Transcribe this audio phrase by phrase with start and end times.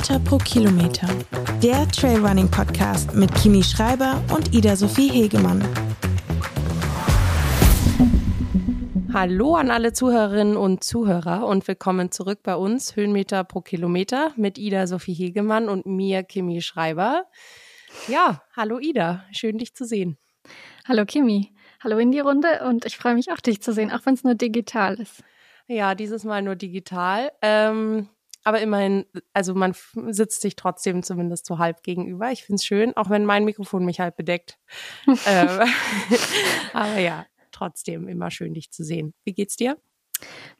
[0.00, 1.08] Höhenmeter pro Kilometer.
[1.62, 5.62] Der Trailrunning Podcast mit Kimi Schreiber und Ida Sophie Hegemann.
[9.12, 14.56] Hallo an alle Zuhörerinnen und Zuhörer und willkommen zurück bei uns Höhenmeter pro Kilometer mit
[14.56, 17.26] Ida Sophie Hegemann und mir Kimi Schreiber.
[18.08, 20.16] Ja, hallo Ida, schön dich zu sehen.
[20.88, 21.52] Hallo Kimi,
[21.84, 24.24] hallo in die Runde und ich freue mich auch dich zu sehen, auch wenn es
[24.24, 25.22] nur digital ist.
[25.66, 27.32] Ja, dieses Mal nur digital.
[27.42, 28.08] Ähm,
[28.44, 29.74] aber immerhin, also man
[30.08, 32.30] sitzt sich trotzdem zumindest so halb gegenüber.
[32.30, 34.58] Ich finde es schön, auch wenn mein Mikrofon mich halb bedeckt.
[35.26, 35.60] ähm,
[36.72, 39.14] aber ja, trotzdem immer schön, dich zu sehen.
[39.24, 39.76] Wie geht's dir?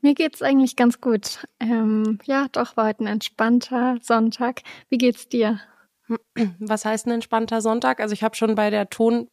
[0.01, 1.47] Mir geht's eigentlich ganz gut.
[1.59, 4.63] Ähm, ja, doch war heute ein entspannter Sonntag.
[4.89, 5.61] Wie geht's dir?
[6.59, 8.01] Was heißt ein entspannter Sonntag?
[8.01, 9.29] Also ich habe schon bei der Ton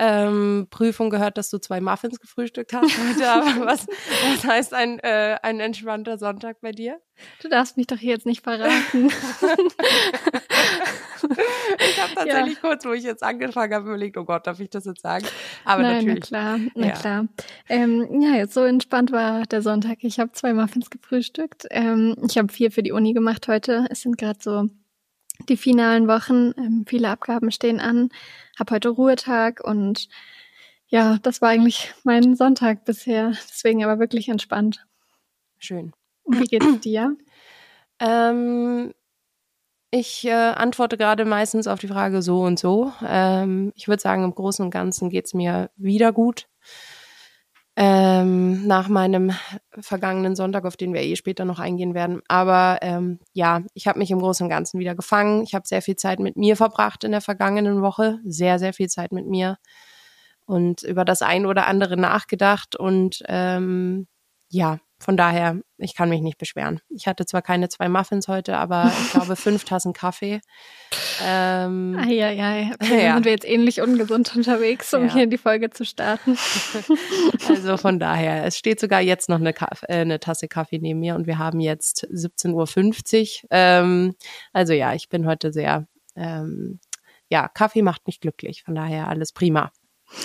[0.00, 3.28] ähm, Prüfung gehört, dass du zwei Muffins gefrühstückt hast heute.
[3.28, 6.98] Aber was, was heißt ein, äh, ein entspannter Sonntag bei dir?
[7.42, 8.70] Du darfst mich doch hier jetzt nicht verraten.
[11.78, 12.60] ich habe tatsächlich ja.
[12.62, 15.26] kurz, wo ich jetzt angefangen habe, überlegt, oh Gott, darf ich das jetzt sagen?
[15.66, 16.30] Aber Nein, natürlich.
[16.30, 16.92] Na klar, na ja.
[16.94, 17.26] klar.
[17.68, 19.98] Ähm, ja, jetzt so entspannt war der Sonntag.
[20.00, 21.66] Ich habe zwei Muffins gefrühstückt.
[21.70, 23.86] Ähm, ich habe viel für die Uni gemacht heute.
[23.90, 24.70] Es sind gerade so
[25.48, 26.52] die finalen Wochen.
[26.56, 28.10] Ähm, viele Abgaben stehen an.
[28.58, 30.08] Hab heute Ruhetag und
[30.88, 33.32] ja, das war eigentlich mein Sonntag bisher.
[33.48, 34.86] Deswegen aber wirklich entspannt.
[35.58, 35.92] Schön.
[36.24, 37.16] Und wie geht's dir?
[38.00, 38.92] Ähm,
[39.90, 42.92] ich äh, antworte gerade meistens auf die Frage so und so.
[43.06, 46.48] Ähm, ich würde sagen, im Großen und Ganzen geht's mir wieder gut
[47.82, 49.32] ähm, nach meinem
[49.78, 52.20] vergangenen Sonntag, auf den wir eh später noch eingehen werden.
[52.28, 55.42] Aber ähm, ja, ich habe mich im Großen und Ganzen wieder gefangen.
[55.44, 58.90] Ich habe sehr viel Zeit mit mir verbracht in der vergangenen Woche, sehr, sehr viel
[58.90, 59.56] Zeit mit mir
[60.44, 64.08] und über das ein oder andere nachgedacht und ähm,
[64.50, 66.80] ja, von daher, ich kann mich nicht beschweren.
[66.90, 70.42] Ich hatte zwar keine zwei Muffins heute, aber ich glaube fünf Tassen Kaffee.
[71.24, 73.14] Ähm, ja, ja, okay, ja.
[73.14, 75.14] sind wir jetzt ähnlich ungesund unterwegs, um ja.
[75.14, 76.36] hier die Folge zu starten.
[77.48, 81.00] also von daher, es steht sogar jetzt noch eine, Kaff äh, eine Tasse Kaffee neben
[81.00, 83.48] mir und wir haben jetzt 17.50 Uhr.
[83.50, 84.14] Ähm,
[84.52, 86.78] also ja, ich bin heute sehr, ähm,
[87.30, 88.64] ja, Kaffee macht mich glücklich.
[88.64, 89.72] Von daher alles prima.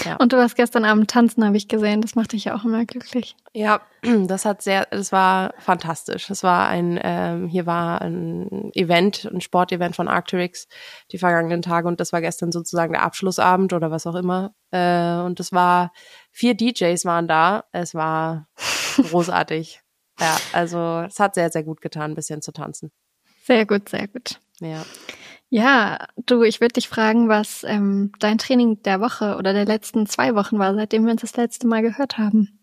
[0.03, 0.15] Ja.
[0.15, 2.01] Und du warst gestern Abend tanzen, habe ich gesehen.
[2.01, 3.35] Das macht dich ja auch immer glücklich.
[3.53, 3.81] Ja,
[4.27, 6.29] das hat sehr, das war fantastisch.
[6.29, 10.67] Es war ein, ähm, hier war ein Event, ein Sportevent von Arcturix
[11.11, 14.55] die vergangenen Tage und das war gestern sozusagen der Abschlussabend oder was auch immer.
[14.71, 15.91] Äh, und es war
[16.31, 17.65] vier DJs waren da.
[17.71, 18.47] Es war
[18.97, 19.81] großartig.
[20.19, 22.91] ja, also es hat sehr, sehr gut getan, ein bisschen zu tanzen.
[23.43, 24.39] Sehr gut, sehr gut.
[24.59, 24.83] Ja.
[25.55, 30.05] Ja, du, ich würde dich fragen, was ähm, dein Training der Woche oder der letzten
[30.05, 32.59] zwei Wochen war, seitdem wir uns das letzte Mal gehört haben.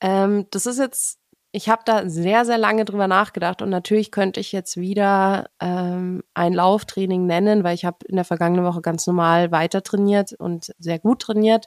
[0.00, 1.18] Ähm, das ist jetzt,
[1.50, 6.22] ich habe da sehr, sehr lange drüber nachgedacht und natürlich könnte ich jetzt wieder ähm,
[6.32, 10.72] ein Lauftraining nennen, weil ich habe in der vergangenen Woche ganz normal weiter trainiert und
[10.78, 11.66] sehr gut trainiert.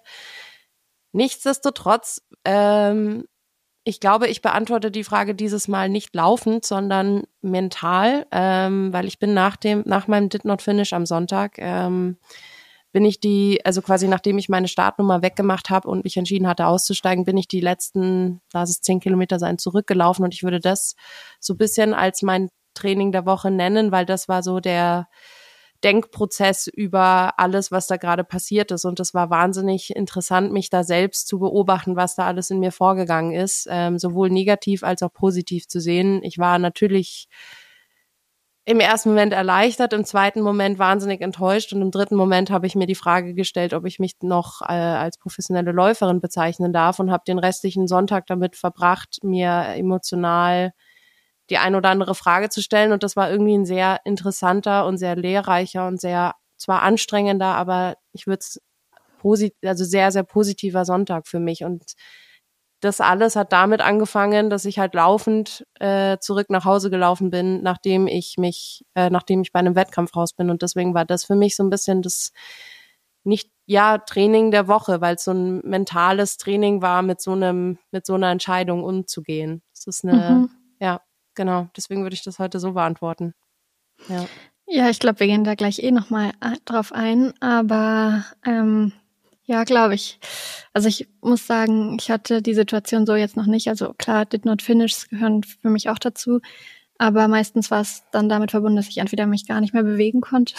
[1.11, 3.25] Nichtsdestotrotz ähm,
[3.85, 9.19] ich glaube, ich beantworte die Frage dieses Mal nicht laufend, sondern mental, ähm, weil ich
[9.19, 12.17] bin nach dem, nach meinem Did Not Finish am Sonntag, ähm,
[12.93, 16.67] bin ich die, also quasi nachdem ich meine Startnummer weggemacht habe und mich entschieden hatte
[16.67, 20.95] auszusteigen, bin ich die letzten, lass es zehn Kilometer sein, zurückgelaufen und ich würde das
[21.39, 25.07] so bisschen als mein Training der Woche nennen, weil das war so der,
[25.83, 28.85] Denkprozess über alles, was da gerade passiert ist.
[28.85, 32.71] Und es war wahnsinnig interessant, mich da selbst zu beobachten, was da alles in mir
[32.71, 36.21] vorgegangen ist, ähm, sowohl negativ als auch positiv zu sehen.
[36.23, 37.27] Ich war natürlich
[38.65, 42.75] im ersten Moment erleichtert, im zweiten Moment wahnsinnig enttäuscht und im dritten Moment habe ich
[42.75, 47.11] mir die Frage gestellt, ob ich mich noch äh, als professionelle Läuferin bezeichnen darf und
[47.11, 50.71] habe den restlichen Sonntag damit verbracht, mir emotional
[51.53, 52.91] die ein oder andere Frage zu stellen.
[52.91, 57.95] Und das war irgendwie ein sehr interessanter und sehr lehrreicher und sehr zwar anstrengender, aber
[58.11, 58.61] ich würde es
[59.63, 61.63] also sehr, sehr positiver Sonntag für mich.
[61.63, 61.93] Und
[62.81, 67.61] das alles hat damit angefangen, dass ich halt laufend äh, zurück nach Hause gelaufen bin,
[67.61, 70.49] nachdem ich mich, äh, nachdem ich bei einem Wettkampf raus bin.
[70.49, 72.31] Und deswegen war das für mich so ein bisschen das
[73.23, 77.77] nicht ja Training der Woche, weil es so ein mentales Training war, mit so einem
[77.91, 79.61] mit so einer Entscheidung umzugehen.
[79.73, 80.49] Das ist eine mhm.
[80.81, 80.99] ja
[81.35, 83.33] genau, deswegen würde ich das heute so beantworten.
[84.07, 84.25] Ja.
[84.65, 88.93] Ja, ich glaube, wir gehen da gleich eh nochmal äh, drauf ein, aber ähm,
[89.45, 90.19] ja, glaube ich.
[90.71, 93.67] Also ich muss sagen, ich hatte die Situation so jetzt noch nicht.
[93.67, 96.39] Also klar, Did Not Finish gehören für mich auch dazu.
[96.97, 100.21] Aber meistens war es dann damit verbunden, dass ich entweder mich gar nicht mehr bewegen
[100.21, 100.55] konnte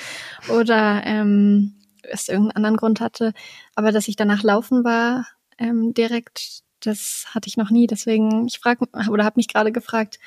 [0.48, 3.32] oder ähm, es irgendeinen anderen Grund hatte.
[3.74, 5.26] Aber dass ich danach laufen war,
[5.58, 7.86] ähm, direkt Das hatte ich noch nie.
[7.86, 10.18] Deswegen, ich frage oder habe mich gerade gefragt,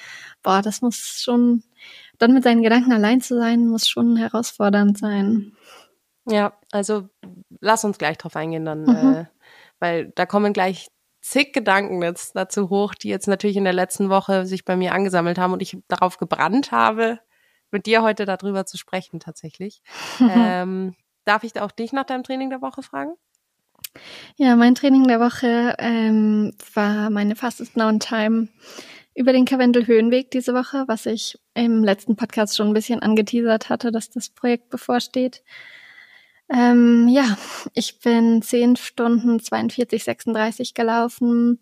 [0.43, 1.63] boah, das muss schon,
[2.17, 5.53] dann mit seinen Gedanken allein zu sein, muss schon herausfordernd sein.
[6.25, 7.09] Ja, also
[7.59, 9.13] lass uns gleich drauf eingehen, dann, mhm.
[9.13, 9.25] äh,
[9.79, 10.89] weil da kommen gleich
[11.21, 14.93] zig Gedanken jetzt dazu hoch, die jetzt natürlich in der letzten Woche sich bei mir
[14.93, 17.19] angesammelt haben und ich darauf gebrannt habe,
[17.71, 19.81] mit dir heute darüber zu sprechen tatsächlich.
[20.19, 20.95] ähm,
[21.25, 23.13] darf ich auch dich nach deinem Training der Woche fragen?
[24.37, 28.47] Ja, mein Training der Woche ähm, war meine Fastest Known Time
[29.13, 33.69] über den Karwendel Höhenweg diese Woche, was ich im letzten Podcast schon ein bisschen angeteasert
[33.69, 35.43] hatte, dass das Projekt bevorsteht.
[36.53, 37.37] Ähm, ja,
[37.73, 41.59] ich bin 10 Stunden 42, 36 gelaufen.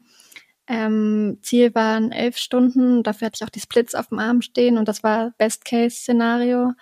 [0.67, 3.03] Ähm, Ziel waren 11 Stunden.
[3.03, 6.73] Dafür hatte ich auch die Splits auf dem Arm stehen und das war Best-Case-Szenario.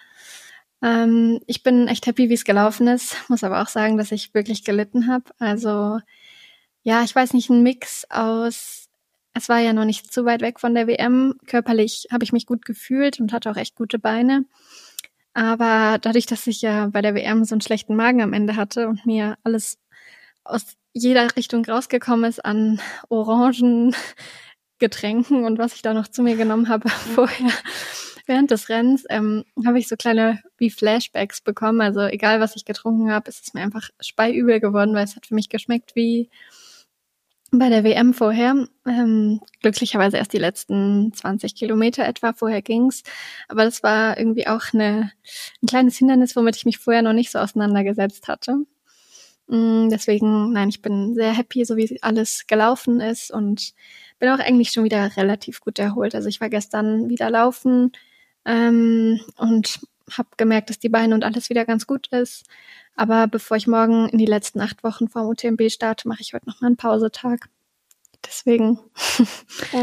[0.82, 3.16] Ähm, ich bin echt happy, wie es gelaufen ist.
[3.30, 5.26] Muss aber auch sagen, dass ich wirklich gelitten habe.
[5.40, 6.00] Also
[6.84, 8.88] ja, ich weiß nicht, ein Mix aus.
[9.34, 11.36] Es war ja noch nicht zu weit weg von der WM.
[11.46, 14.46] Körperlich habe ich mich gut gefühlt und hatte auch echt gute Beine.
[15.34, 18.88] Aber dadurch, dass ich ja bei der WM so einen schlechten Magen am Ende hatte
[18.88, 19.78] und mir alles
[20.44, 22.80] aus jeder Richtung rausgekommen ist an
[23.10, 23.96] Orangen,
[24.80, 27.52] Getränken und was ich da noch zu mir genommen habe vorher
[28.28, 31.82] während des Rennens, ähm, habe ich so kleine wie Flashbacks bekommen.
[31.82, 35.26] Also egal, was ich getrunken habe, ist es mir einfach speiübel geworden, weil es hat
[35.26, 36.30] für mich geschmeckt wie
[37.52, 38.68] bei der WM vorher.
[38.86, 43.04] Ähm, glücklicherweise erst die letzten 20 Kilometer etwa, vorher ging's.
[43.48, 45.12] Aber das war irgendwie auch eine,
[45.62, 48.66] ein kleines Hindernis, womit ich mich vorher noch nicht so auseinandergesetzt hatte.
[49.48, 53.74] Mm, deswegen, nein, ich bin sehr happy, so wie alles gelaufen ist und
[54.20, 56.16] bin auch eigentlich schon wieder relativ gut erholt.
[56.16, 57.92] Also ich war gestern wieder laufen
[58.48, 59.80] ähm, und
[60.12, 62.46] habe gemerkt, dass die Beine und alles wieder ganz gut ist.
[62.96, 66.48] Aber bevor ich morgen in die letzten acht Wochen vom UTMB starte, mache ich heute
[66.48, 67.50] noch mal einen Pausetag.
[68.26, 68.80] Deswegen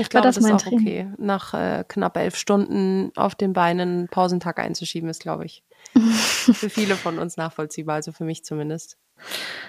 [0.01, 0.87] ich glaube, das, das mein ist auch Training.
[0.87, 1.13] okay.
[1.19, 5.63] Nach äh, knapp elf Stunden auf den Beinen einen Pausentag einzuschieben, ist, glaube ich,
[5.95, 8.99] für viele von uns nachvollziehbar, also für mich zumindest.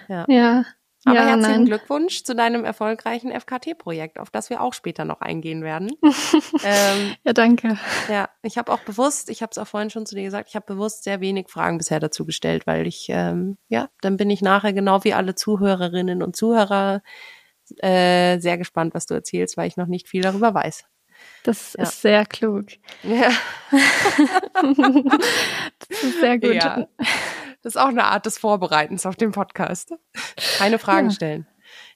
[0.07, 0.25] Ja.
[0.27, 0.65] ja.
[1.05, 1.65] Aber ja, herzlichen nein.
[1.65, 5.91] Glückwunsch zu deinem erfolgreichen FKT-Projekt, auf das wir auch später noch eingehen werden.
[6.63, 7.77] ähm, ja, danke.
[8.09, 10.55] Ja, ich habe auch bewusst, ich habe es auch vorhin schon zu dir gesagt, ich
[10.55, 14.41] habe bewusst sehr wenig Fragen bisher dazu gestellt, weil ich, ähm, ja, dann bin ich
[14.41, 17.03] nachher genau wie alle Zuhörerinnen und Zuhörer
[17.77, 20.85] äh, sehr gespannt, was du erzählst, weil ich noch nicht viel darüber weiß.
[21.43, 21.83] Das ja.
[21.83, 22.65] ist sehr klug.
[23.03, 23.29] Ja.
[25.87, 26.55] das ist sehr gut.
[26.55, 26.87] Ja.
[27.65, 29.91] Das ist auch eine Art des Vorbereitens auf den Podcast.
[30.59, 31.15] Keine Fragen ja.
[31.15, 31.47] stellen.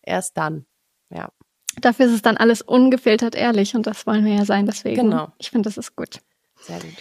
[0.01, 0.65] Erst dann.
[1.11, 1.29] Ja.
[1.79, 4.65] Dafür ist es dann alles ungefiltert ehrlich und das wollen wir ja sein.
[4.65, 5.11] Deswegen.
[5.11, 5.31] Genau.
[5.37, 6.21] Ich finde, das ist gut.
[6.55, 6.95] Sehr gut.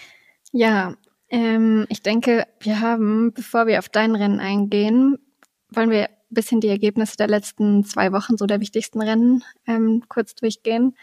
[0.53, 0.97] Ja,
[1.31, 5.17] ähm, ich denke, wir haben, bevor wir auf dein Rennen eingehen,
[5.71, 10.05] wollen wir ein bisschen die Ergebnisse der letzten zwei Wochen, so der wichtigsten Rennen, ähm,
[10.11, 10.95] kurz durchgehen,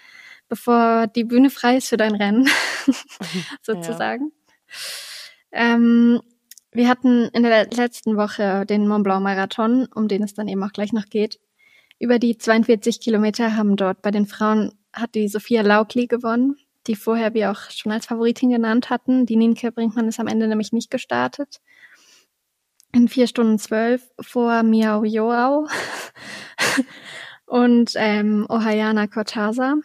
[0.49, 2.47] bevor die Bühne frei ist für dein Rennen,
[3.63, 4.33] sozusagen.
[5.51, 5.73] Ja.
[5.73, 6.21] Ähm,
[6.75, 10.63] wir hatten in der letzten Woche den Mont Blanc Marathon, um den es dann eben
[10.63, 11.39] auch gleich noch geht.
[11.99, 16.57] Über die 42 Kilometer haben dort bei den Frauen hat die Sophia Laukli gewonnen,
[16.87, 19.25] die vorher wir auch schon als Favoritin genannt hatten.
[19.25, 21.61] Die Nienke Brinkmann ist am Ende nämlich nicht gestartet.
[22.93, 25.67] In vier Stunden zwölf vor Miao Joao
[27.45, 29.75] und ähm, Ohayana Cortasa.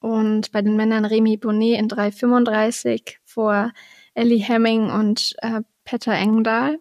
[0.00, 3.72] Und bei den Männern Remy Bonnet in 3,35 vor
[4.14, 6.78] Ellie Hemming und äh, Petter Engdahl.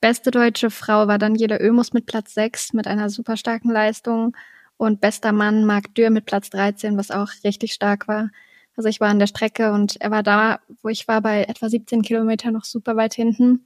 [0.00, 4.36] Beste deutsche Frau war Daniela Oemus mit Platz 6 mit einer super starken Leistung
[4.76, 8.30] und bester Mann Marc Dürr mit Platz 13, was auch richtig stark war.
[8.76, 11.68] Also ich war an der Strecke und er war da, wo ich war, bei etwa
[11.68, 13.64] 17 Kilometern noch super weit hinten.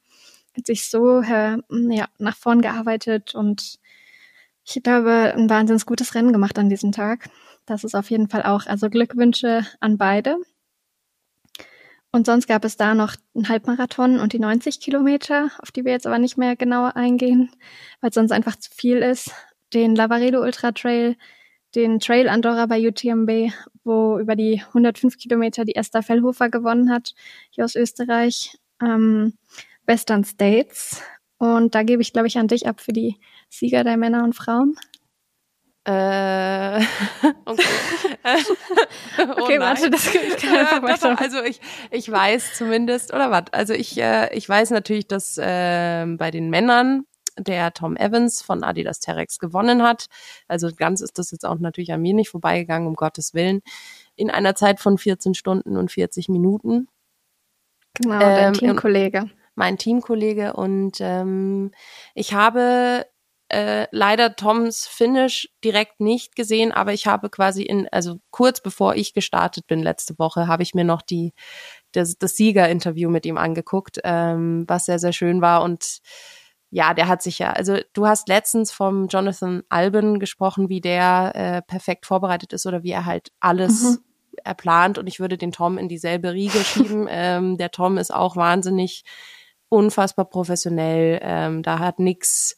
[0.55, 3.79] Hat sich so äh, ja, nach vorn gearbeitet und
[4.67, 7.31] ich glaube, ein wahnsinnig gutes Rennen gemacht an diesem Tag.
[7.65, 10.37] Das ist auf jeden Fall auch, also Glückwünsche an beide.
[12.13, 15.93] Und sonst gab es da noch einen Halbmarathon und die 90 Kilometer, auf die wir
[15.93, 17.51] jetzt aber nicht mehr genauer eingehen,
[18.01, 19.31] weil sonst einfach zu viel ist.
[19.73, 21.17] Den Lavaredo Ultra Trail,
[21.77, 23.53] den Trail Andorra bei UTMB,
[23.85, 27.15] wo über die 105 Kilometer die Esther Fellhofer gewonnen hat,
[27.51, 28.59] hier aus Österreich.
[28.83, 29.35] Ähm,
[29.91, 31.03] Western States.
[31.39, 33.17] Und da gebe ich, glaube ich, an dich ab für die
[33.49, 34.77] Sieger der Männer und Frauen.
[35.85, 36.81] Äh,
[37.47, 37.63] okay.
[39.19, 41.19] oh okay, warte, das ich kann einfach weiter.
[41.19, 41.61] Also ich,
[41.91, 43.45] ich weiß zumindest, oder was?
[43.53, 47.05] Also ich, äh, ich weiß natürlich, dass äh, bei den Männern
[47.39, 50.07] der Tom Evans von Adidas Terex gewonnen hat.
[50.49, 53.63] Also ganz ist das jetzt auch natürlich an mir nicht vorbeigegangen, um Gottes Willen.
[54.17, 56.89] In einer Zeit von 14 Stunden und 40 Minuten.
[57.95, 59.31] Genau, dein ähm, Teamkollege.
[59.55, 61.73] Mein Teamkollege und ähm,
[62.15, 63.07] ich habe
[63.51, 68.95] äh, leider Toms Finish direkt nicht gesehen, aber ich habe quasi in, also kurz bevor
[68.95, 71.33] ich gestartet bin letzte Woche, habe ich mir noch die
[71.93, 75.63] das, das Sieger-Interview mit ihm angeguckt, ähm, was sehr, sehr schön war.
[75.63, 75.99] Und
[76.71, 81.33] ja, der hat sich ja, also du hast letztens vom Jonathan Alban gesprochen, wie der
[81.35, 83.99] äh, perfekt vorbereitet ist oder wie er halt alles mhm.
[84.45, 84.97] erplant.
[84.97, 87.09] Und ich würde den Tom in dieselbe Riege schieben.
[87.11, 89.03] ähm, der Tom ist auch wahnsinnig
[89.69, 91.19] unfassbar professionell.
[91.23, 92.57] Ähm, da hat nix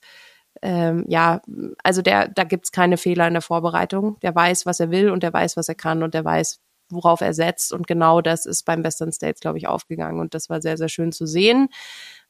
[0.60, 1.40] ähm, ja,
[1.82, 4.18] also der, da gibt's keine Fehler in der Vorbereitung.
[4.20, 7.20] Der weiß, was er will und der weiß, was er kann und der weiß, worauf
[7.20, 7.72] er setzt.
[7.72, 10.20] Und genau das ist beim Western States, glaube ich, aufgegangen.
[10.20, 11.68] Und das war sehr, sehr schön zu sehen.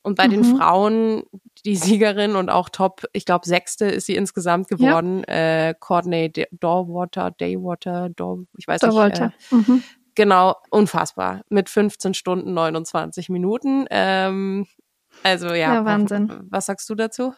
[0.02, 0.30] Und bei mhm.
[0.30, 1.22] den Frauen,
[1.64, 5.24] die Siegerin und auch Top, ich glaube, sechste ist sie insgesamt geworden.
[5.28, 5.68] Ja.
[5.68, 9.26] Äh, Courtney Dorwater, Daywater, Dor, ich weiß Dorwater.
[9.26, 9.52] nicht.
[9.52, 9.82] Äh, mhm.
[10.14, 11.42] Genau, unfassbar.
[11.48, 13.86] Mit 15 Stunden 29 Minuten.
[13.90, 14.66] Ähm,
[15.22, 16.28] also ja, ja Wahnsinn.
[16.28, 17.32] Was, was sagst du dazu?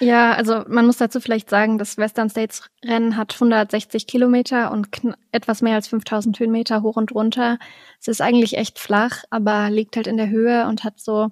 [0.00, 4.88] Ja, also man muss dazu vielleicht sagen, das Western States Rennen hat 160 Kilometer und
[5.30, 7.58] etwas mehr als 5000 Höhenmeter hoch und runter.
[8.00, 11.28] Es ist eigentlich echt flach, aber liegt halt in der Höhe und hat so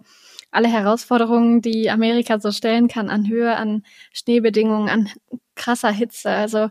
[0.53, 5.11] alle Herausforderungen, die Amerika so stellen kann an Höhe, an Schneebedingungen, an
[5.57, 6.31] krasser Hitze.
[6.31, 6.69] Also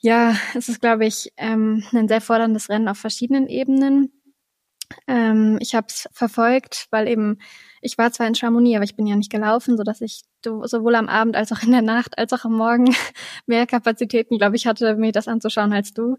[0.00, 4.12] ja, es ist, glaube ich, ähm, ein sehr forderndes Rennen auf verschiedenen Ebenen.
[5.06, 7.38] Ähm, ich habe es verfolgt, weil eben
[7.80, 10.94] ich war zwar in Chamonix, aber ich bin ja nicht gelaufen, so dass ich sowohl
[10.94, 12.94] am Abend als auch in der Nacht als auch am Morgen
[13.46, 16.16] mehr Kapazitäten, glaube ich, hatte, mir das anzuschauen als du.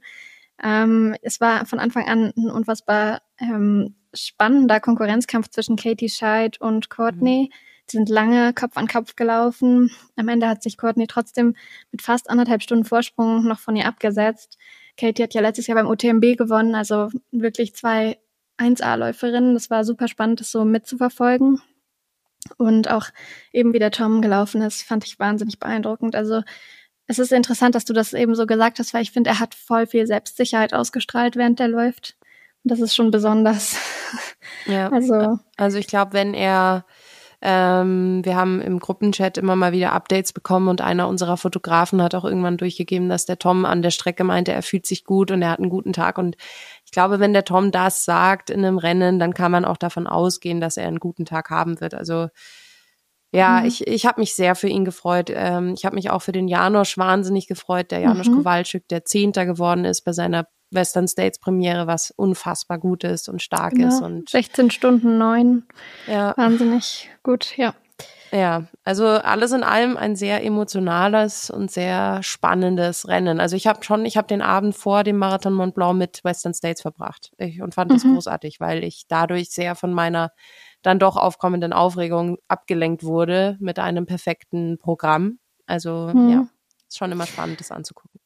[0.61, 6.89] Ähm, es war von Anfang an ein unfassbar ähm, spannender Konkurrenzkampf zwischen Katie Scheid und
[6.89, 7.49] Courtney.
[7.49, 7.55] Mhm.
[7.91, 9.89] Die sind lange Kopf an Kopf gelaufen.
[10.15, 11.55] Am Ende hat sich Courtney trotzdem
[11.91, 14.57] mit fast anderthalb Stunden Vorsprung noch von ihr abgesetzt.
[14.97, 18.19] Katie hat ja letztes Jahr beim UTMB gewonnen, also wirklich zwei
[18.59, 19.53] 1A-Läuferin.
[19.53, 21.61] Das war super spannend, das so mitzuverfolgen.
[22.57, 23.07] Und auch
[23.51, 26.15] eben wie der Tom gelaufen ist, fand ich wahnsinnig beeindruckend.
[26.15, 26.41] Also
[27.07, 29.55] es ist interessant, dass du das eben so gesagt hast, weil ich finde, er hat
[29.55, 32.15] voll viel Selbstsicherheit ausgestrahlt, während er läuft.
[32.63, 33.77] Und das ist schon besonders.
[34.65, 34.89] Ja.
[34.91, 36.85] Also, also ich glaube, wenn er
[37.41, 42.13] ähm, wir haben im Gruppenchat immer mal wieder Updates bekommen und einer unserer Fotografen hat
[42.13, 45.41] auch irgendwann durchgegeben, dass der Tom an der Strecke meinte, er fühlt sich gut und
[45.41, 46.17] er hat einen guten Tag.
[46.17, 46.35] Und
[46.85, 50.05] ich glaube, wenn der Tom das sagt in einem Rennen, dann kann man auch davon
[50.05, 51.93] ausgehen, dass er einen guten Tag haben wird.
[51.93, 52.27] Also
[53.31, 53.67] ja, mhm.
[53.67, 55.31] ich, ich habe mich sehr für ihn gefreut.
[55.33, 58.37] Ähm, ich habe mich auch für den Janosch wahnsinnig gefreut, der Janosch mhm.
[58.37, 63.41] Kowalczyk, der Zehnter geworden ist bei seiner Western States Premiere, was unfassbar gut ist und
[63.41, 63.87] stark genau.
[63.87, 64.01] ist.
[64.01, 65.63] Und 16 Stunden neun.
[66.07, 66.35] Ja.
[66.37, 67.73] Wahnsinnig gut, ja.
[68.31, 73.39] Ja, also alles in allem ein sehr emotionales und sehr spannendes Rennen.
[73.39, 76.53] Also ich habe schon, ich habe den Abend vor dem Marathon Mont Blanc mit Western
[76.53, 77.95] States verbracht ich, und fand mhm.
[77.95, 80.31] das großartig, weil ich dadurch sehr von meiner
[80.81, 85.39] dann doch aufkommenden Aufregung abgelenkt wurde mit einem perfekten Programm.
[85.65, 86.29] Also mhm.
[86.29, 86.47] ja,
[86.87, 88.21] ist schon immer spannend, das anzugucken.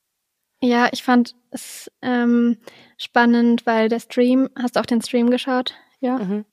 [0.64, 2.56] Ja, ich fand es ähm,
[2.98, 5.74] spannend, weil der Stream, hast du auch den Stream geschaut?
[6.00, 6.20] Ja.
[6.20, 6.46] Mhm.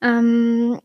[0.00, 0.80] Ähm,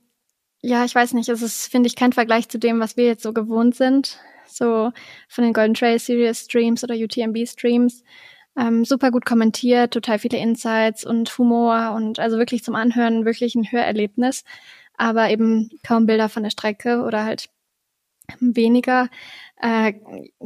[0.63, 3.21] ja, ich weiß nicht, es ist, finde ich, kein Vergleich zu dem, was wir jetzt
[3.21, 4.17] so gewohnt sind.
[4.47, 4.91] So
[5.27, 8.03] von den Golden Trail Series Streams oder UTMB Streams.
[8.57, 13.53] Ähm, super gut kommentiert, total viele Insights und Humor und also wirklich zum Anhören wirklich
[13.53, 14.43] ein Hörerlebnis.
[14.97, 17.51] Aber eben kaum Bilder von der Strecke oder halt
[18.39, 19.09] weniger
[19.61, 19.93] äh,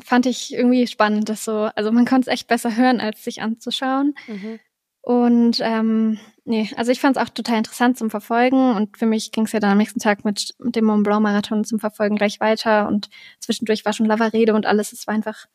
[0.04, 3.42] fand ich irgendwie spannend, das so, also man konnte es echt besser hören, als sich
[3.42, 4.16] anzuschauen.
[4.28, 4.60] Mhm.
[5.02, 9.32] Und ähm, nee, also ich fand es auch total interessant zum Verfolgen und für mich
[9.32, 12.16] ging es ja dann am nächsten Tag mit, mit dem Mont Blanc Marathon zum Verfolgen
[12.16, 13.10] gleich weiter und
[13.40, 14.94] zwischendurch war schon Lavarede und alles.
[14.94, 15.46] Es war einfach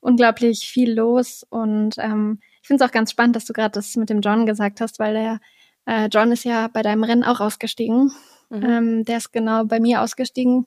[0.00, 3.94] unglaublich viel los und ähm, ich finde es auch ganz spannend, dass du gerade das
[3.96, 5.40] mit dem John gesagt hast, weil der
[5.86, 8.12] äh, John ist ja bei deinem Rennen auch ausgestiegen.
[8.50, 8.64] Mhm.
[8.64, 10.66] Ähm, der ist genau bei mir ausgestiegen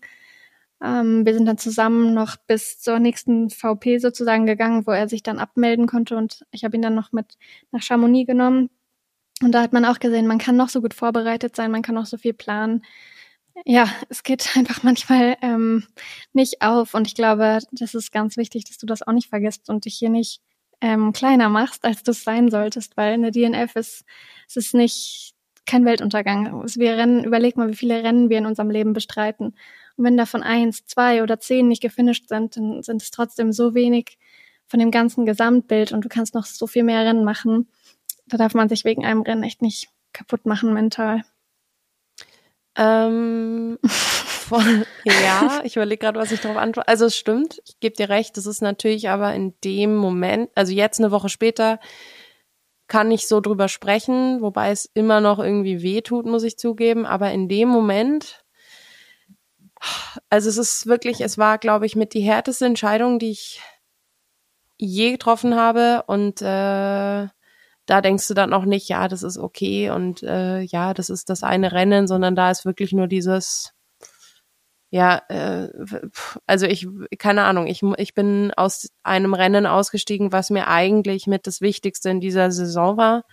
[0.84, 5.24] ähm, wir sind dann zusammen noch bis zur nächsten VP sozusagen gegangen, wo er sich
[5.24, 7.38] dann abmelden konnte und ich habe ihn dann noch mit
[7.72, 8.70] nach Chamonix genommen.
[9.44, 11.96] Und da hat man auch gesehen, man kann noch so gut vorbereitet sein, man kann
[11.96, 12.84] noch so viel planen.
[13.66, 15.86] Ja, es geht einfach manchmal ähm,
[16.34, 19.70] nicht auf und ich glaube, das ist ganz wichtig, dass du das auch nicht vergisst
[19.70, 20.42] und dich hier nicht
[20.82, 24.04] ähm, kleiner machst, als du es sein solltest, weil eine DNF ist,
[24.48, 25.36] es ist nicht
[25.68, 26.64] kein Weltuntergang.
[26.76, 29.54] Wir rennen, überleg mal, wie viele Rennen wir in unserem Leben bestreiten.
[30.02, 33.76] Und wenn davon eins, zwei oder zehn nicht gefinisht sind, dann sind es trotzdem so
[33.76, 34.18] wenig
[34.66, 37.70] von dem ganzen Gesamtbild und du kannst noch so viel mehr Rennen machen.
[38.26, 41.22] Da darf man sich wegen einem Rennen echt nicht kaputt machen mental.
[42.76, 46.88] Ähm, von, ja, ich überlege gerade, was ich darauf antworte.
[46.88, 50.74] Also es stimmt, ich gebe dir recht, das ist natürlich aber in dem Moment, also
[50.74, 51.80] jetzt eine Woche später,
[52.88, 57.06] kann ich so drüber sprechen, wobei es immer noch irgendwie weh tut, muss ich zugeben.
[57.06, 58.41] Aber in dem Moment
[60.30, 63.62] Also es ist wirklich, es war, glaube ich, mit die härteste Entscheidung, die ich
[64.78, 66.04] je getroffen habe.
[66.08, 67.28] Und äh,
[67.86, 71.30] da denkst du dann auch nicht, ja, das ist okay und äh, ja, das ist
[71.30, 73.74] das eine Rennen, sondern da ist wirklich nur dieses,
[74.92, 75.70] ja, äh,
[76.48, 81.48] also ich, keine Ahnung, ich, ich bin aus einem Rennen ausgestiegen, was mir eigentlich mit
[81.48, 83.24] das Wichtigste in dieser Saison war.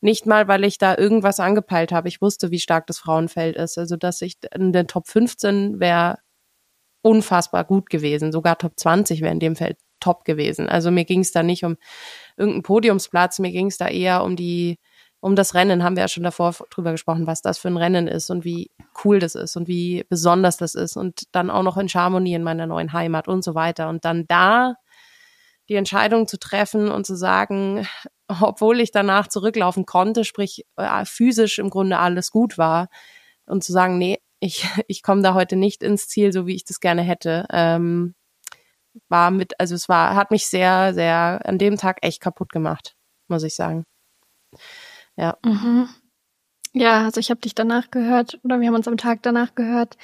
[0.00, 2.08] Nicht mal, weil ich da irgendwas angepeilt habe.
[2.08, 3.78] Ich wusste, wie stark das Frauenfeld ist.
[3.78, 6.18] Also, dass ich in den Top 15 wäre
[7.02, 8.32] unfassbar gut gewesen.
[8.32, 10.68] Sogar Top 20 wäre in dem Feld top gewesen.
[10.68, 11.76] Also mir ging es da nicht um
[12.36, 14.78] irgendeinen Podiumsplatz, mir ging es da eher um die,
[15.20, 18.08] um das Rennen, haben wir ja schon davor drüber gesprochen, was das für ein Rennen
[18.08, 18.70] ist und wie
[19.04, 22.42] cool das ist und wie besonders das ist und dann auch noch in Chamonix in
[22.42, 23.88] meiner neuen Heimat und so weiter.
[23.88, 24.74] Und dann da
[25.70, 27.86] die Entscheidung zu treffen und zu sagen,
[28.28, 32.88] obwohl ich danach zurücklaufen konnte, sprich äh, physisch im Grunde alles gut war,
[33.46, 36.64] und zu sagen, nee, ich, ich komme da heute nicht ins Ziel, so wie ich
[36.64, 38.14] das gerne hätte, ähm,
[39.08, 42.96] war mit, also es war, hat mich sehr, sehr an dem Tag echt kaputt gemacht,
[43.28, 43.84] muss ich sagen.
[45.16, 45.38] Ja.
[45.44, 45.88] Mhm.
[46.72, 49.96] Ja, also ich habe dich danach gehört oder wir haben uns am Tag danach gehört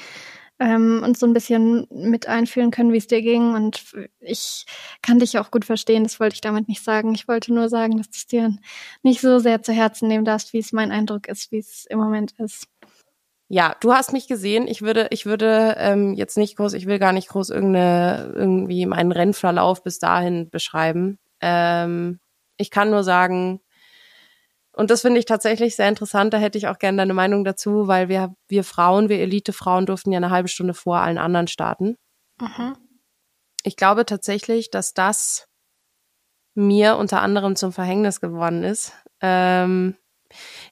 [0.59, 3.55] ähm, und so ein bisschen mit einfühlen können, wie es dir ging.
[3.55, 3.85] Und
[4.21, 4.67] ich
[5.03, 7.15] kann dich auch gut verstehen, das wollte ich damit nicht sagen.
[7.15, 8.57] Ich wollte nur sagen, dass du es dir
[9.03, 11.99] nicht so sehr zu Herzen nehmen darfst, wie es mein Eindruck ist, wie es im
[11.99, 12.69] Moment ist.
[13.49, 14.67] Ja, du hast mich gesehen.
[14.67, 18.87] Ich würde, ich würde ähm, jetzt nicht groß, ich will gar nicht groß irgendeine, irgendwie
[18.87, 21.19] meinen Rennverlauf bis dahin beschreiben.
[21.41, 22.19] Ähm,
[22.57, 23.61] ich kann nur sagen,
[24.77, 27.89] und das finde ich tatsächlich sehr interessant, da hätte ich auch gerne deine Meinung dazu,
[27.89, 31.97] weil wir, wir Frauen, wir Elite-Frauen durften ja eine halbe Stunde vor allen anderen starten.
[32.41, 32.77] Mhm.
[33.63, 35.49] Ich glaube tatsächlich, dass das
[36.55, 38.93] mir unter anderem zum Verhängnis geworden ist.
[39.23, 39.97] Ähm,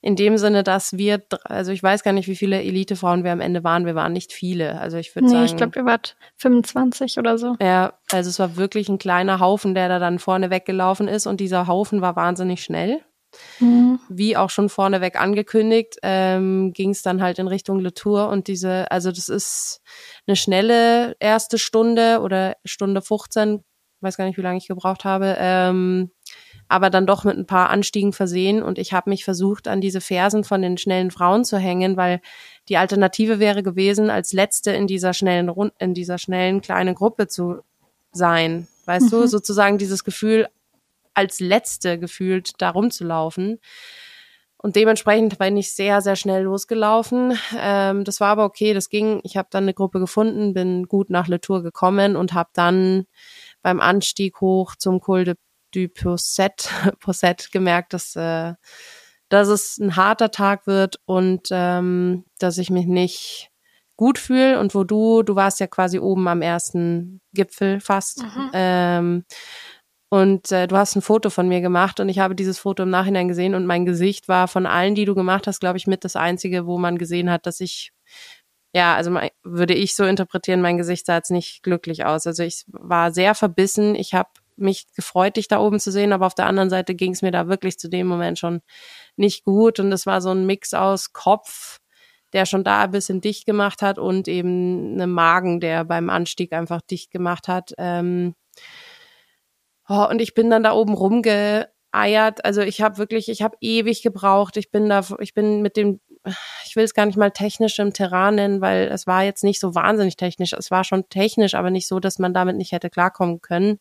[0.03, 3.41] in dem Sinne, dass wir, also ich weiß gar nicht, wie viele Elitefrauen wir am
[3.41, 3.87] Ende waren.
[3.87, 4.79] Wir waren nicht viele.
[4.79, 5.45] Also ich würde nee, sagen.
[5.45, 7.55] ich glaube, ihr wart 25 oder so.
[7.59, 11.39] Ja, also es war wirklich ein kleiner Haufen, der da dann vorne weggelaufen ist und
[11.39, 13.01] dieser Haufen war wahnsinnig schnell.
[13.59, 13.99] Mhm.
[14.09, 18.47] Wie auch schon vorneweg angekündigt, ähm, ging es dann halt in Richtung Le Tour und
[18.47, 19.81] diese, also das ist
[20.27, 23.63] eine schnelle erste Stunde oder Stunde 15,
[24.01, 25.35] weiß gar nicht, wie lange ich gebraucht habe.
[25.39, 26.11] Ähm,
[26.67, 28.63] aber dann doch mit ein paar Anstiegen versehen.
[28.63, 32.21] Und ich habe mich versucht, an diese Fersen von den schnellen Frauen zu hängen, weil
[32.69, 37.27] die Alternative wäre gewesen, als letzte in dieser schnellen Rund in dieser schnellen kleinen Gruppe
[37.27, 37.59] zu
[38.11, 38.67] sein.
[38.85, 39.09] Weißt mhm.
[39.11, 40.47] du, sozusagen dieses Gefühl,
[41.15, 43.59] als letzte gefühlt da rumzulaufen.
[44.57, 47.37] Und dementsprechend bin ich sehr, sehr schnell losgelaufen.
[47.59, 49.19] Ähm, das war aber okay, das ging.
[49.23, 53.05] Ich habe dann eine Gruppe gefunden, bin gut nach Le Tour gekommen und habe dann
[53.61, 55.35] beim Anstieg hoch zum Col de
[55.75, 58.53] du Posset, Posset gemerkt, dass, äh,
[59.29, 63.51] dass es ein harter Tag wird und ähm, dass ich mich nicht
[63.97, 68.23] gut fühle und wo du, du warst ja quasi oben am ersten Gipfel fast.
[68.23, 68.49] Mhm.
[68.53, 69.25] Ähm,
[70.09, 72.89] und äh, du hast ein Foto von mir gemacht und ich habe dieses Foto im
[72.89, 76.03] Nachhinein gesehen und mein Gesicht war von allen, die du gemacht hast, glaube ich, mit
[76.03, 77.91] das einzige, wo man gesehen hat, dass ich
[78.75, 82.27] ja, also mein, würde ich so interpretieren, mein Gesicht sah jetzt nicht glücklich aus.
[82.27, 83.95] Also ich war sehr verbissen.
[83.95, 87.13] Ich habe mich gefreut, dich da oben zu sehen, aber auf der anderen Seite ging
[87.13, 88.61] es mir da wirklich zu dem Moment schon
[89.15, 91.79] nicht gut und es war so ein Mix aus Kopf,
[92.33, 96.51] der schon da ein bisschen dicht gemacht hat und eben einem Magen, der beim Anstieg
[96.51, 97.73] einfach dicht gemacht hat.
[97.77, 98.35] Ähm
[99.87, 102.45] oh, und ich bin dann da oben rumgeeiert.
[102.45, 104.57] Also ich habe wirklich, ich habe ewig gebraucht.
[104.57, 105.99] Ich bin da, ich bin mit dem,
[106.65, 109.59] ich will es gar nicht mal technisch im Terrain nennen, weil es war jetzt nicht
[109.59, 110.53] so wahnsinnig technisch.
[110.53, 113.79] Es war schon technisch, aber nicht so, dass man damit nicht hätte klarkommen können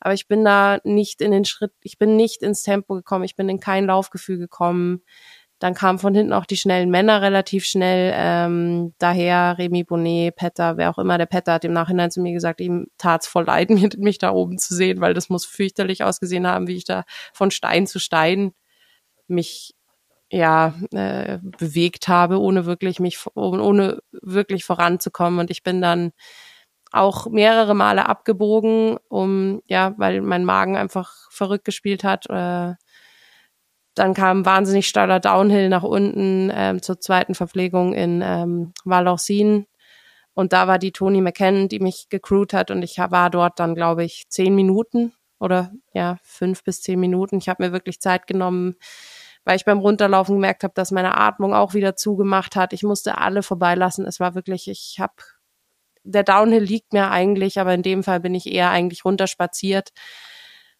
[0.00, 3.36] aber ich bin da nicht in den Schritt, ich bin nicht ins Tempo gekommen, ich
[3.36, 5.02] bin in kein Laufgefühl gekommen.
[5.58, 10.76] Dann kamen von hinten auch die schnellen Männer relativ schnell ähm, daher, Remy Bonnet, Petter,
[10.76, 11.16] wer auch immer.
[11.16, 14.58] Der Petter hat im Nachhinein zu mir gesagt, ihm tat's voll leid, mich da oben
[14.58, 18.52] zu sehen, weil das muss fürchterlich ausgesehen haben, wie ich da von Stein zu Stein
[19.28, 19.74] mich
[20.30, 25.38] ja äh, bewegt habe, ohne wirklich mich ohne wirklich voranzukommen.
[25.38, 26.12] Und ich bin dann
[26.92, 32.28] auch mehrere Male abgebogen, um, ja, weil mein Magen einfach verrückt gespielt hat.
[32.30, 32.74] Äh,
[33.96, 39.66] dann kam wahnsinnig steiler Downhill nach unten ähm, zur zweiten Verpflegung in ähm, Valencine.
[40.34, 43.74] Und da war die Toni McKenna, die mich gecrewt hat und ich war dort dann,
[43.74, 47.38] glaube ich, zehn Minuten oder ja, fünf bis zehn Minuten.
[47.38, 48.76] Ich habe mir wirklich Zeit genommen,
[49.44, 52.74] weil ich beim Runterlaufen gemerkt habe, dass meine Atmung auch wieder zugemacht hat.
[52.74, 54.04] Ich musste alle vorbeilassen.
[54.04, 55.14] Es war wirklich, ich habe
[56.04, 59.90] der Downhill liegt mir eigentlich, aber in dem Fall bin ich eher eigentlich runterspaziert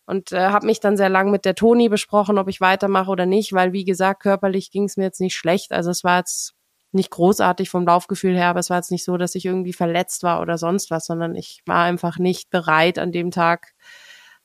[0.07, 3.27] und äh, habe mich dann sehr lang mit der Toni besprochen, ob ich weitermache oder
[3.27, 5.73] nicht, weil wie gesagt, körperlich ging es mir jetzt nicht schlecht.
[5.73, 6.55] Also es war jetzt
[6.93, 10.23] nicht großartig vom Laufgefühl her, aber es war jetzt nicht so, dass ich irgendwie verletzt
[10.23, 13.75] war oder sonst was, sondern ich war einfach nicht bereit an dem Tag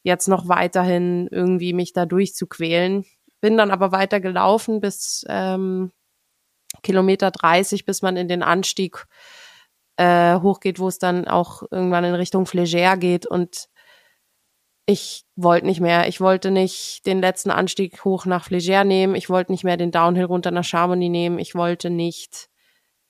[0.03, 3.05] jetzt noch weiterhin irgendwie mich da durchzuquälen.
[3.39, 5.91] Bin dann aber weiter gelaufen bis ähm,
[6.83, 9.05] Kilometer 30, bis man in den Anstieg
[9.97, 13.67] äh, hochgeht, wo es dann auch irgendwann in Richtung Flégère geht und
[14.85, 16.07] ich wollte nicht mehr.
[16.07, 19.15] Ich wollte nicht den letzten Anstieg hoch nach Flégère nehmen.
[19.15, 21.39] Ich wollte nicht mehr den Downhill runter nach Chamonix nehmen.
[21.39, 22.49] Ich wollte nicht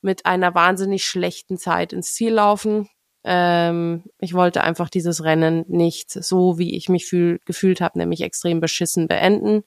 [0.02, 2.88] mit einer wahnsinnig schlechten Zeit ins Ziel laufen.
[3.24, 8.20] Ähm, ich wollte einfach dieses Rennen nicht so, wie ich mich fühl, gefühlt habe, nämlich
[8.20, 9.62] extrem beschissen beenden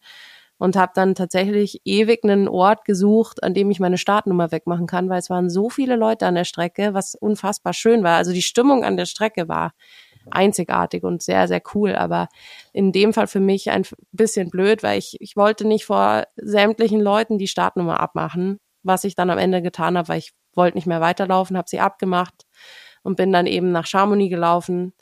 [0.57, 5.09] und habe dann tatsächlich ewig einen Ort gesucht, an dem ich meine Startnummer wegmachen kann,
[5.09, 8.17] weil es waren so viele Leute an der Strecke, was unfassbar schön war.
[8.17, 9.73] Also die Stimmung an der Strecke war
[10.31, 11.95] einzigartig und sehr, sehr cool.
[11.95, 12.27] Aber
[12.73, 17.01] in dem Fall für mich ein bisschen blöd, weil ich, ich wollte nicht vor sämtlichen
[17.01, 20.87] Leuten die Startnummer abmachen, was ich dann am Ende getan habe, weil ich wollte nicht
[20.87, 22.45] mehr weiterlaufen, habe sie abgemacht
[23.03, 24.93] und bin dann eben nach Chamonix gelaufen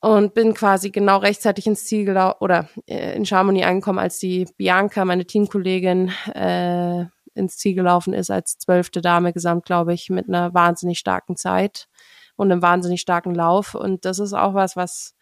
[0.00, 4.46] und bin quasi genau rechtzeitig ins Ziel gelaufen oder äh, in Chamonix angekommen, als die
[4.56, 10.28] Bianca, meine Teamkollegin, äh, ins Ziel gelaufen ist als zwölfte Dame gesamt, glaube ich, mit
[10.28, 11.88] einer wahnsinnig starken Zeit
[12.36, 13.74] und einem wahnsinnig starken Lauf.
[13.74, 15.14] Und das ist auch was, was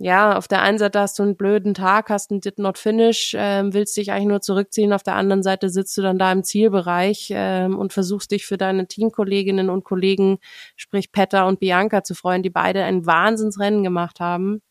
[0.00, 3.34] ja, auf der einen Seite hast du einen blöden Tag, hast einen Did Not Finish,
[3.36, 4.92] ähm, willst dich eigentlich nur zurückziehen.
[4.92, 8.56] Auf der anderen Seite sitzt du dann da im Zielbereich ähm, und versuchst dich für
[8.56, 10.38] deine Teamkolleginnen und Kollegen,
[10.76, 14.62] sprich Petter und Bianca, zu freuen, die beide ein Wahnsinnsrennen gemacht haben.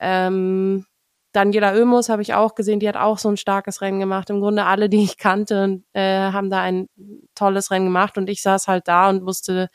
[0.00, 0.86] Ähm,
[1.32, 4.30] Daniela Oemus habe ich auch gesehen, die hat auch so ein starkes Rennen gemacht.
[4.30, 6.88] Im Grunde alle, die ich kannte, äh, haben da ein
[7.36, 9.68] tolles Rennen gemacht und ich saß halt da und musste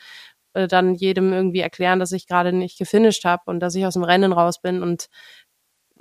[0.54, 3.94] äh, dann jedem irgendwie erklären, dass ich gerade nicht gefinisht habe und dass ich aus
[3.94, 4.82] dem Rennen raus bin.
[4.84, 5.08] Und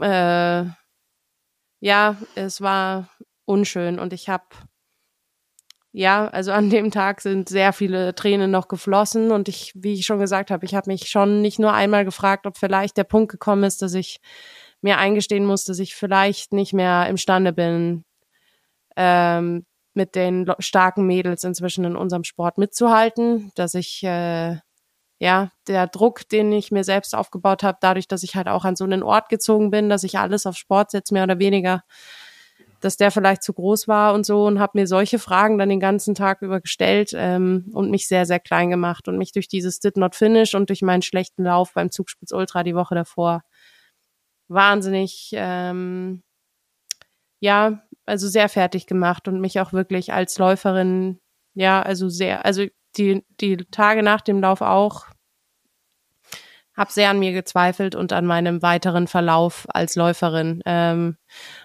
[0.00, 0.64] äh,
[1.80, 3.10] ja, es war
[3.44, 4.44] unschön und ich habe
[5.94, 10.06] ja, also an dem Tag sind sehr viele Tränen noch geflossen und ich, wie ich
[10.06, 13.30] schon gesagt habe, ich habe mich schon nicht nur einmal gefragt, ob vielleicht der Punkt
[13.30, 14.18] gekommen ist, dass ich
[14.80, 18.04] mir eingestehen muss, dass ich vielleicht nicht mehr imstande bin,
[18.96, 24.56] ähm, mit den starken Mädels inzwischen in unserem Sport mitzuhalten, dass ich äh,
[25.18, 28.76] ja der Druck, den ich mir selbst aufgebaut habe, dadurch, dass ich halt auch an
[28.76, 31.82] so einen Ort gezogen bin, dass ich alles auf Sport setze, mehr oder weniger,
[32.80, 35.80] dass der vielleicht zu groß war und so und habe mir solche Fragen dann den
[35.80, 39.78] ganzen Tag über gestellt ähm, und mich sehr, sehr klein gemacht und mich durch dieses
[39.78, 43.42] Did Not Finish und durch meinen schlechten Lauf beim Zugspitz Ultra die Woche davor
[44.48, 46.22] wahnsinnig ähm,
[47.40, 51.20] ja, also sehr fertig gemacht und mich auch wirklich als Läuferin,
[51.54, 55.06] ja, also sehr, also die, die Tage nach dem Lauf auch,
[56.74, 60.62] habe sehr an mir gezweifelt und an meinem weiteren Verlauf als Läuferin.
[60.64, 61.16] Ähm,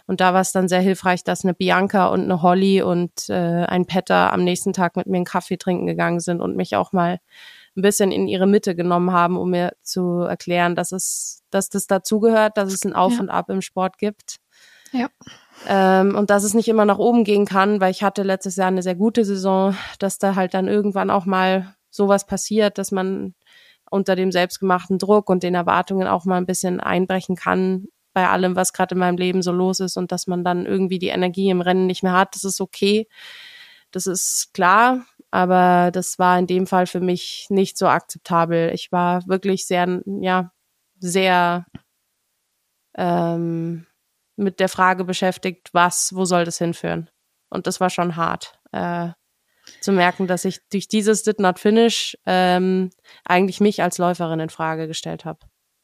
[0.06, 3.66] und da war es dann sehr hilfreich, dass eine Bianca und eine Holly und äh,
[3.66, 6.92] ein Petter am nächsten Tag mit mir einen Kaffee trinken gegangen sind und mich auch
[6.92, 7.20] mal
[7.78, 11.88] ein bisschen in ihre Mitte genommen haben, um mir zu erklären, dass es, dass das
[11.88, 13.20] dazugehört, dass es ein Auf ja.
[13.22, 14.38] und Ab im Sport gibt.
[14.92, 15.08] Ja.
[15.66, 18.68] Ähm, und dass es nicht immer nach oben gehen kann, weil ich hatte letztes Jahr
[18.68, 23.34] eine sehr gute Saison, dass da halt dann irgendwann auch mal sowas passiert, dass man
[23.90, 28.56] unter dem selbstgemachten Druck und den Erwartungen auch mal ein bisschen einbrechen kann bei allem,
[28.56, 31.50] was gerade in meinem Leben so los ist und dass man dann irgendwie die Energie
[31.50, 32.36] im Rennen nicht mehr hat.
[32.36, 33.08] Das ist okay.
[33.92, 38.72] Das ist klar, aber das war in dem Fall für mich nicht so akzeptabel.
[38.74, 40.52] Ich war wirklich sehr, ja,
[41.00, 41.66] sehr
[42.96, 43.87] ähm,
[44.38, 47.10] mit der Frage beschäftigt, was, wo soll das hinführen?
[47.50, 48.60] Und das war schon hart.
[48.72, 49.10] Äh,
[49.82, 52.90] zu merken, dass ich durch dieses Did Not Finish ähm,
[53.26, 55.40] eigentlich mich als Läuferin in Frage gestellt habe.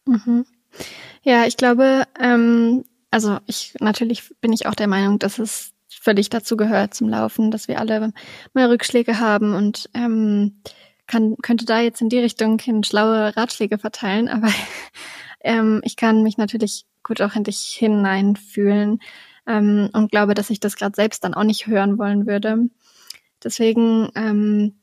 [0.05, 0.45] Mhm.
[1.23, 6.29] Ja, ich glaube, ähm, also ich natürlich bin ich auch der Meinung, dass es völlig
[6.29, 8.13] dazu gehört zum Laufen, dass wir alle
[8.53, 10.61] mal Rückschläge haben und ähm,
[11.07, 14.49] kann, könnte da jetzt in die Richtung hin schlaue Ratschläge verteilen, aber
[15.41, 18.99] ähm, ich kann mich natürlich gut auch in dich hineinfühlen
[19.47, 22.69] ähm, und glaube, dass ich das gerade selbst dann auch nicht hören wollen würde.
[23.43, 24.79] Deswegen, ähm,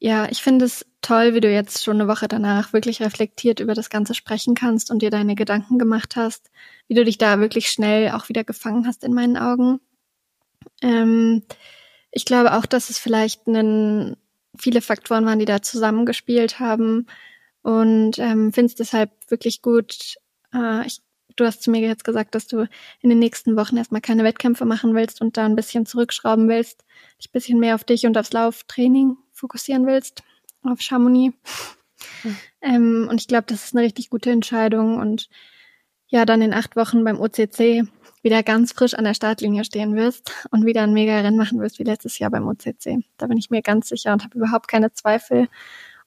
[0.00, 3.74] ja, ich finde es toll, wie du jetzt schon eine Woche danach wirklich reflektiert über
[3.74, 6.50] das Ganze sprechen kannst und dir deine Gedanken gemacht hast,
[6.86, 9.80] wie du dich da wirklich schnell auch wieder gefangen hast in meinen Augen.
[10.82, 11.42] Ähm,
[12.12, 14.16] ich glaube auch, dass es vielleicht einen,
[14.56, 17.06] viele Faktoren waren, die da zusammengespielt haben
[17.62, 20.16] und ähm, finde es deshalb wirklich gut.
[20.54, 21.00] Äh, ich
[21.40, 22.68] du hast zu mir jetzt gesagt, dass du
[23.00, 26.84] in den nächsten Wochen erstmal keine Wettkämpfe machen willst und da ein bisschen zurückschrauben willst,
[27.18, 30.22] dich ein bisschen mehr auf dich und aufs Lauftraining fokussieren willst,
[30.62, 31.36] auf Chamonix.
[32.22, 32.36] Mhm.
[32.60, 34.98] Ähm, und ich glaube, das ist eine richtig gute Entscheidung.
[34.98, 35.28] Und
[36.08, 37.86] ja, dann in acht Wochen beim OCC
[38.22, 41.84] wieder ganz frisch an der Startlinie stehen wirst und wieder ein Mega-Rennen machen wirst wie
[41.84, 43.04] letztes Jahr beim OCC.
[43.16, 45.48] Da bin ich mir ganz sicher und habe überhaupt keine Zweifel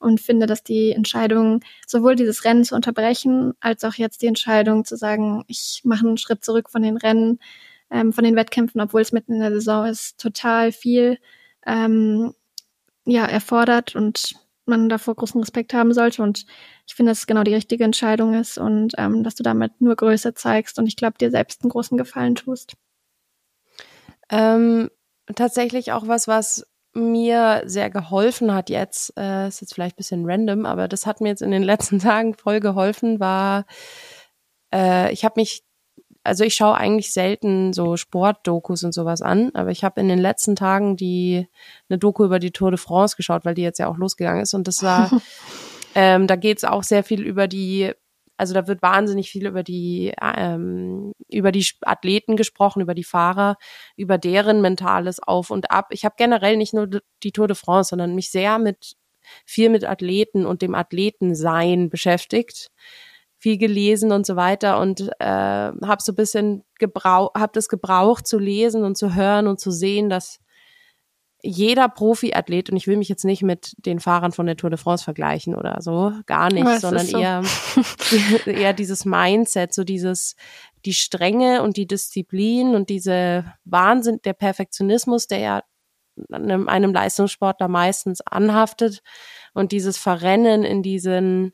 [0.02, 4.86] und finde, dass die Entscheidung, sowohl dieses Rennen zu unterbrechen, als auch jetzt die Entscheidung
[4.86, 7.40] zu sagen, ich mache einen Schritt zurück von den Rennen,
[7.90, 11.18] ähm, von den Wettkämpfen, obwohl es mitten in der Saison ist, total viel
[11.66, 12.34] ähm,
[13.06, 14.36] ja, erfordert und
[14.66, 16.24] man davor großen Respekt haben sollte.
[16.24, 16.46] Und
[16.88, 19.96] ich finde, dass es genau die richtige Entscheidung ist und ähm, dass du damit nur
[19.96, 22.74] Größe zeigst und ich glaube, dir selbst einen großen Gefallen tust.
[24.30, 24.90] Ähm,
[25.36, 30.26] tatsächlich auch was, was mir sehr geholfen hat jetzt, äh, ist jetzt vielleicht ein bisschen
[30.26, 33.66] random, aber das hat mir jetzt in den letzten Tagen voll geholfen, war,
[34.74, 35.64] äh, ich habe mich,
[36.24, 40.20] also ich schaue eigentlich selten so Sportdokus und sowas an, aber ich habe in den
[40.20, 41.48] letzten Tagen die
[41.90, 44.54] eine Doku über die Tour de France geschaut, weil die jetzt ja auch losgegangen ist
[44.54, 45.10] und das war,
[45.96, 47.94] ähm, da geht es auch sehr viel über die
[48.42, 53.56] also da wird wahnsinnig viel über die ähm, über die Athleten gesprochen, über die Fahrer,
[53.96, 55.90] über deren mentales Auf und Ab.
[55.92, 56.88] Ich habe generell nicht nur
[57.22, 58.96] die Tour de France, sondern mich sehr mit
[59.46, 62.72] viel mit Athleten und dem Athletensein beschäftigt,
[63.38, 68.26] viel gelesen und so weiter und äh, habe so ein bisschen gebraucht, habe das gebraucht
[68.26, 70.40] zu lesen und zu hören und zu sehen, dass
[71.44, 74.78] jeder Profiathlet, und ich will mich jetzt nicht mit den Fahrern von der Tour de
[74.78, 77.20] France vergleichen oder so, gar nicht, sondern so?
[77.20, 77.44] eher,
[78.46, 80.36] eher dieses Mindset, so dieses,
[80.86, 85.64] die Strenge und die Disziplin und diese Wahnsinn, der Perfektionismus, der ja
[86.32, 89.02] einem, einem Leistungssportler meistens anhaftet
[89.54, 91.54] und dieses Verrennen in diesen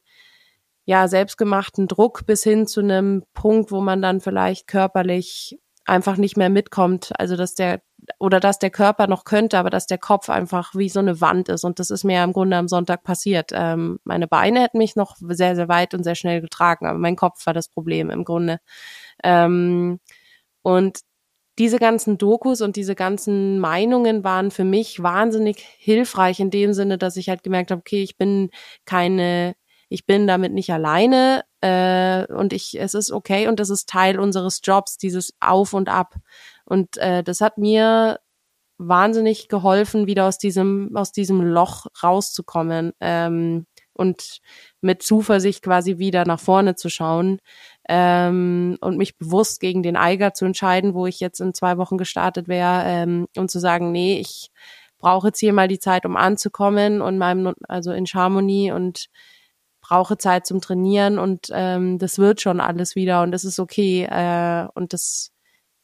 [0.85, 6.37] ja selbstgemachten Druck bis hin zu einem Punkt, wo man dann vielleicht körperlich einfach nicht
[6.37, 7.11] mehr mitkommt.
[7.17, 7.81] Also dass der
[8.19, 11.49] oder dass der Körper noch könnte, aber dass der Kopf einfach wie so eine Wand
[11.49, 11.63] ist.
[11.63, 13.51] Und das ist mir im Grunde am Sonntag passiert.
[13.53, 17.15] Ähm, meine Beine hätten mich noch sehr, sehr weit und sehr schnell getragen, aber mein
[17.15, 18.59] Kopf war das Problem im Grunde.
[19.23, 19.99] Ähm,
[20.61, 20.99] und
[21.59, 26.97] diese ganzen Dokus und diese ganzen Meinungen waren für mich wahnsinnig hilfreich in dem Sinne,
[26.99, 28.51] dass ich halt gemerkt habe, okay, ich bin
[28.85, 29.55] keine
[29.89, 34.19] ich bin damit nicht alleine äh, und ich, es ist okay und das ist Teil
[34.19, 36.15] unseres Jobs, dieses Auf und Ab.
[36.65, 38.19] Und äh, das hat mir
[38.77, 44.39] wahnsinnig geholfen, wieder aus diesem, aus diesem Loch rauszukommen ähm, und
[44.81, 47.39] mit Zuversicht quasi wieder nach vorne zu schauen
[47.89, 51.97] ähm, und mich bewusst gegen den Eiger zu entscheiden, wo ich jetzt in zwei Wochen
[51.97, 54.51] gestartet wäre ähm, und zu sagen, nee, ich
[54.99, 59.07] brauche jetzt hier mal die Zeit, um anzukommen und meinem, also in Harmonie und
[59.87, 64.03] brauche Zeit zum Trainieren und ähm, das wird schon alles wieder und es ist okay.
[64.03, 65.31] Äh, und das,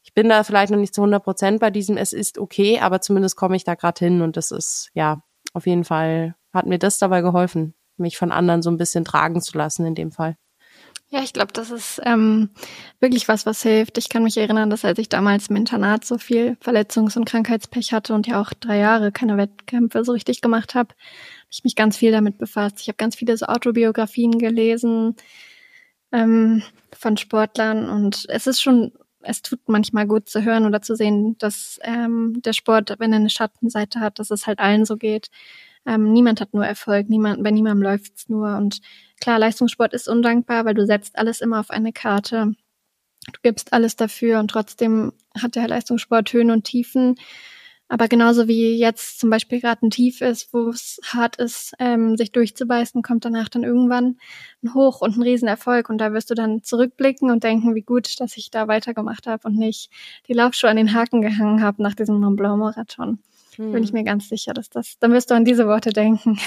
[0.02, 3.00] ich bin da vielleicht noch nicht zu 100 Prozent bei diesem, es ist okay, aber
[3.00, 5.22] zumindest komme ich da gerade hin und das ist, ja,
[5.54, 9.40] auf jeden Fall hat mir das dabei geholfen, mich von anderen so ein bisschen tragen
[9.40, 10.36] zu lassen in dem Fall.
[11.08, 12.50] Ja, ich glaube, das ist ähm,
[12.98, 13.98] wirklich was, was hilft.
[13.98, 17.92] Ich kann mich erinnern, dass als ich damals im Internat so viel Verletzungs- und Krankheitspech
[17.92, 20.94] hatte und ja auch drei Jahre keine Wettkämpfe so richtig gemacht habe,
[21.50, 22.80] ich mich ganz viel damit befasst.
[22.80, 25.16] Ich habe ganz viele so Autobiografien gelesen
[26.12, 30.96] ähm, von Sportlern und es ist schon, es tut manchmal gut zu hören oder zu
[30.96, 34.96] sehen, dass ähm, der Sport, wenn er eine Schattenseite hat, dass es halt allen so
[34.96, 35.30] geht.
[35.86, 38.56] Ähm, niemand hat nur Erfolg, niemand, bei niemandem läuft's nur.
[38.56, 38.80] Und
[39.20, 42.52] klar, Leistungssport ist undankbar, weil du setzt alles immer auf eine Karte.
[43.32, 47.16] Du gibst alles dafür und trotzdem hat der Leistungssport Höhen und Tiefen.
[47.94, 52.16] Aber genauso wie jetzt zum Beispiel gerade ein Tief ist, wo es hart ist, ähm,
[52.16, 54.18] sich durchzubeißen, kommt danach dann irgendwann
[54.64, 55.88] ein Hoch und ein Riesenerfolg.
[55.90, 59.46] Und da wirst du dann zurückblicken und denken, wie gut, dass ich da weitergemacht habe
[59.46, 59.90] und nicht
[60.26, 63.20] die Laufschuhe an den Haken gehangen habe nach diesem Mont Blanc Marathon.
[63.54, 63.70] Hm.
[63.70, 66.40] Bin ich mir ganz sicher, dass das, dann wirst du an diese Worte denken.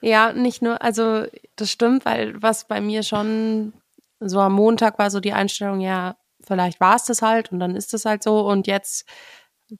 [0.00, 3.72] Ja, nicht nur, also das stimmt, weil was bei mir schon
[4.18, 7.76] so am Montag war so die Einstellung, ja, vielleicht war es das halt und dann
[7.76, 9.06] ist es halt so und jetzt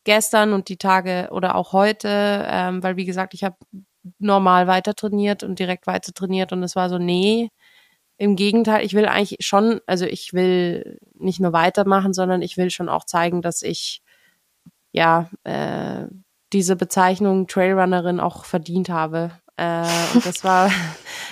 [0.04, 3.56] gestern und die Tage oder auch heute, ähm, weil wie gesagt, ich habe
[4.18, 7.50] normal weiter trainiert und direkt weiter trainiert und es war so, nee,
[8.16, 12.70] im Gegenteil, ich will eigentlich schon, also ich will nicht nur weitermachen, sondern ich will
[12.70, 14.02] schon auch zeigen, dass ich
[14.92, 16.06] ja äh,
[16.52, 19.30] diese Bezeichnung Trailrunnerin auch verdient habe.
[19.56, 20.70] Äh, und das war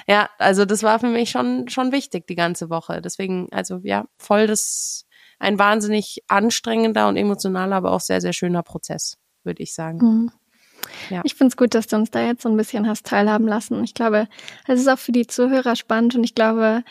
[0.07, 3.03] ja, also das war für mich schon schon wichtig die ganze Woche.
[3.03, 5.07] Deswegen, also ja, voll das
[5.39, 9.99] ein wahnsinnig anstrengender und emotionaler, aber auch sehr, sehr schöner Prozess, würde ich sagen.
[9.99, 10.31] Mhm.
[11.11, 11.23] Ja.
[11.25, 13.83] Ich finde es gut, dass du uns da jetzt so ein bisschen hast teilhaben lassen.
[13.85, 14.29] Ich glaube,
[14.67, 16.85] es ist auch für die Zuhörer spannend und ich glaube,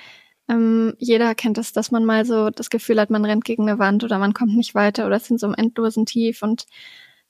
[0.50, 3.80] ähm, jeder kennt es, dass man mal so das Gefühl hat, man rennt gegen eine
[3.80, 6.66] Wand oder man kommt nicht weiter oder ist in so einem endlosen Tief und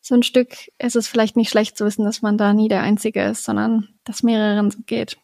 [0.02, 2.82] so ein Stück ist es vielleicht nicht schlecht zu wissen, dass man da nie der
[2.82, 5.18] Einzige ist, sondern dass mehreren so geht.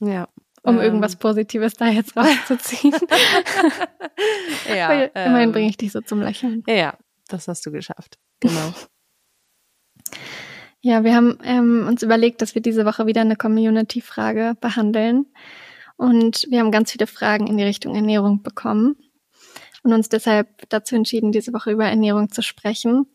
[0.00, 0.28] ja,
[0.62, 0.82] um ähm.
[0.82, 2.94] irgendwas Positives da jetzt rauszuziehen.
[4.68, 6.62] ja, Weil, immerhin ähm, bringe ich dich so zum Lächeln.
[6.66, 6.96] Ja,
[7.28, 8.18] das hast du geschafft.
[8.40, 8.72] Genau.
[10.84, 15.26] Ja, wir haben ähm, uns überlegt, dass wir diese Woche wieder eine Community-Frage behandeln.
[15.96, 18.96] Und wir haben ganz viele Fragen in die Richtung Ernährung bekommen
[19.84, 23.06] und uns deshalb dazu entschieden, diese Woche über Ernährung zu sprechen.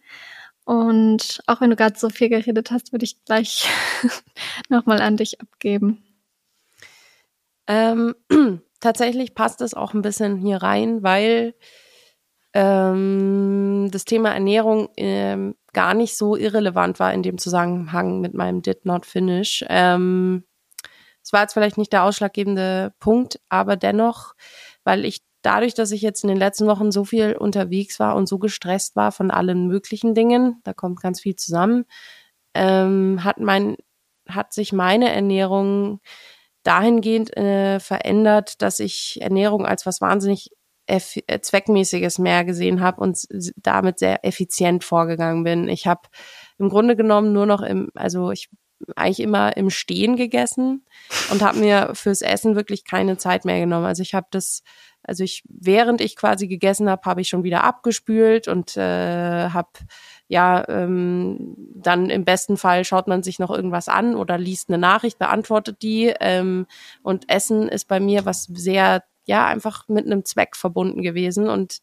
[0.64, 3.68] Und auch wenn du gerade so viel geredet hast, würde ich gleich
[4.70, 6.04] nochmal an dich abgeben.
[7.68, 8.16] Ähm,
[8.80, 11.54] tatsächlich passt es auch ein bisschen hier rein, weil
[12.54, 18.62] ähm, das Thema Ernährung ähm, gar nicht so irrelevant war in dem Zusammenhang mit meinem
[18.62, 19.64] Did Not Finish.
[19.70, 20.44] Ähm,
[21.24, 24.34] es war jetzt vielleicht nicht der ausschlaggebende Punkt, aber dennoch,
[24.84, 28.28] weil ich dadurch, dass ich jetzt in den letzten Wochen so viel unterwegs war und
[28.28, 31.86] so gestresst war von allen möglichen Dingen, da kommt ganz viel zusammen,
[32.54, 33.78] ähm, hat mein,
[34.28, 36.00] hat sich meine Ernährung
[36.64, 40.52] dahingehend äh, verändert, dass ich Ernährung als was wahnsinnig
[40.88, 41.00] äh,
[41.40, 45.68] zweckmäßiges mehr gesehen habe und damit sehr effizient vorgegangen bin.
[45.68, 46.02] Ich habe
[46.58, 48.50] im Grunde genommen nur noch im, also ich
[48.96, 50.86] eigentlich immer im Stehen gegessen
[51.32, 53.86] und habe mir fürs Essen wirklich keine Zeit mehr genommen.
[53.86, 54.62] Also ich habe das,
[55.04, 59.70] also ich während ich quasi gegessen habe, habe ich schon wieder abgespült und äh, habe
[60.28, 64.78] ja ähm, dann im besten Fall schaut man sich noch irgendwas an oder liest eine
[64.78, 66.68] Nachricht, beantwortet die ähm,
[67.04, 71.80] und Essen ist bei mir was sehr ja einfach mit einem Zweck verbunden gewesen und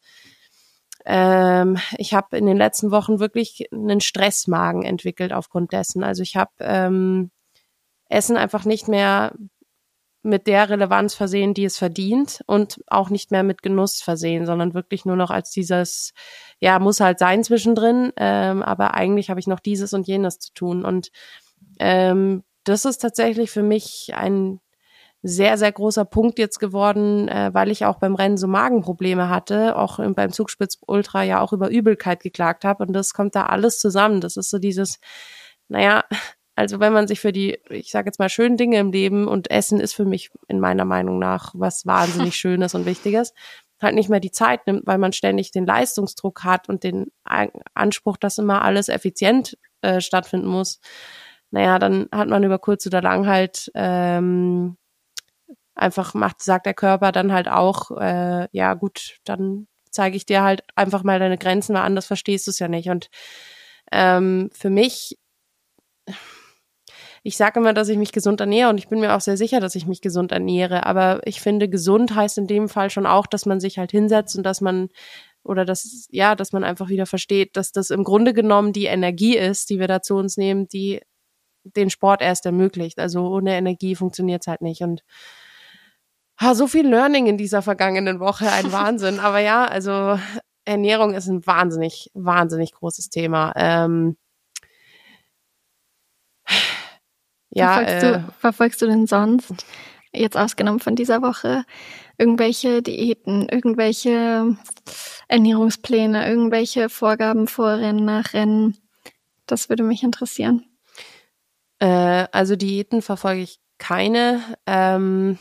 [1.06, 6.02] ähm, ich habe in den letzten Wochen wirklich einen Stressmagen entwickelt aufgrund dessen.
[6.02, 7.30] Also ich habe ähm,
[8.08, 9.34] Essen einfach nicht mehr
[10.22, 14.72] mit der Relevanz versehen, die es verdient und auch nicht mehr mit Genuss versehen, sondern
[14.72, 16.14] wirklich nur noch als dieses,
[16.64, 20.54] ja, muss halt sein zwischendrin, ähm, aber eigentlich habe ich noch dieses und jenes zu
[20.54, 20.82] tun.
[20.82, 21.10] Und
[21.78, 24.60] ähm, das ist tatsächlich für mich ein
[25.22, 29.76] sehr, sehr großer Punkt jetzt geworden, äh, weil ich auch beim Rennen so Magenprobleme hatte,
[29.76, 33.78] auch beim Zugspitz Ultra ja auch über Übelkeit geklagt habe und das kommt da alles
[33.78, 34.22] zusammen.
[34.22, 35.00] Das ist so dieses,
[35.68, 36.04] naja,
[36.56, 39.50] also wenn man sich für die, ich sage jetzt mal, schönen Dinge im Leben und
[39.50, 43.34] Essen ist für mich in meiner Meinung nach was wahnsinnig Schönes und Wichtiges,
[43.84, 47.12] halt nicht mehr die Zeit nimmt, weil man ständig den Leistungsdruck hat und den
[47.74, 50.80] Anspruch, dass immer alles effizient äh, stattfinden muss.
[51.50, 54.76] Naja, dann hat man über kurz oder lang halt ähm,
[55.74, 60.42] einfach macht, sagt der Körper dann halt auch, äh, ja gut, dann zeige ich dir
[60.42, 62.90] halt einfach mal deine Grenzen, weil anders verstehst du es ja nicht.
[62.90, 63.08] Und
[63.92, 65.18] ähm, für mich,
[67.26, 69.58] ich sage immer, dass ich mich gesund ernähre und ich bin mir auch sehr sicher,
[69.58, 70.84] dass ich mich gesund ernähre.
[70.84, 74.36] Aber ich finde, gesund heißt in dem Fall schon auch, dass man sich halt hinsetzt
[74.36, 74.90] und dass man
[75.42, 79.38] oder dass ja, dass man einfach wieder versteht, dass das im Grunde genommen die Energie
[79.38, 81.00] ist, die wir da zu uns nehmen, die
[81.64, 82.98] den Sport erst ermöglicht.
[82.98, 84.82] Also ohne Energie funktioniert es halt nicht.
[84.82, 85.02] Und
[86.40, 89.20] Ha, so viel Learning in dieser vergangenen Woche, ein Wahnsinn.
[89.20, 90.18] Aber ja, also
[90.64, 93.52] Ernährung ist ein wahnsinnig, wahnsinnig großes Thema.
[93.56, 94.16] Ähm,
[97.54, 99.66] ja, verfolgst, äh, du, verfolgst du denn sonst,
[100.12, 101.64] jetzt ausgenommen von dieser Woche,
[102.18, 104.56] irgendwelche Diäten, irgendwelche
[105.28, 108.76] Ernährungspläne, irgendwelche Vorgaben vor Rennen, nach Rennen?
[109.46, 110.64] Das würde mich interessieren.
[111.80, 114.40] Äh, also Diäten verfolge ich keine.
[114.66, 115.38] Ähm,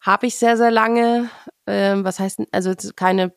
[0.00, 1.30] habe ich sehr, sehr lange.
[1.66, 3.34] Ähm, was heißt, also keine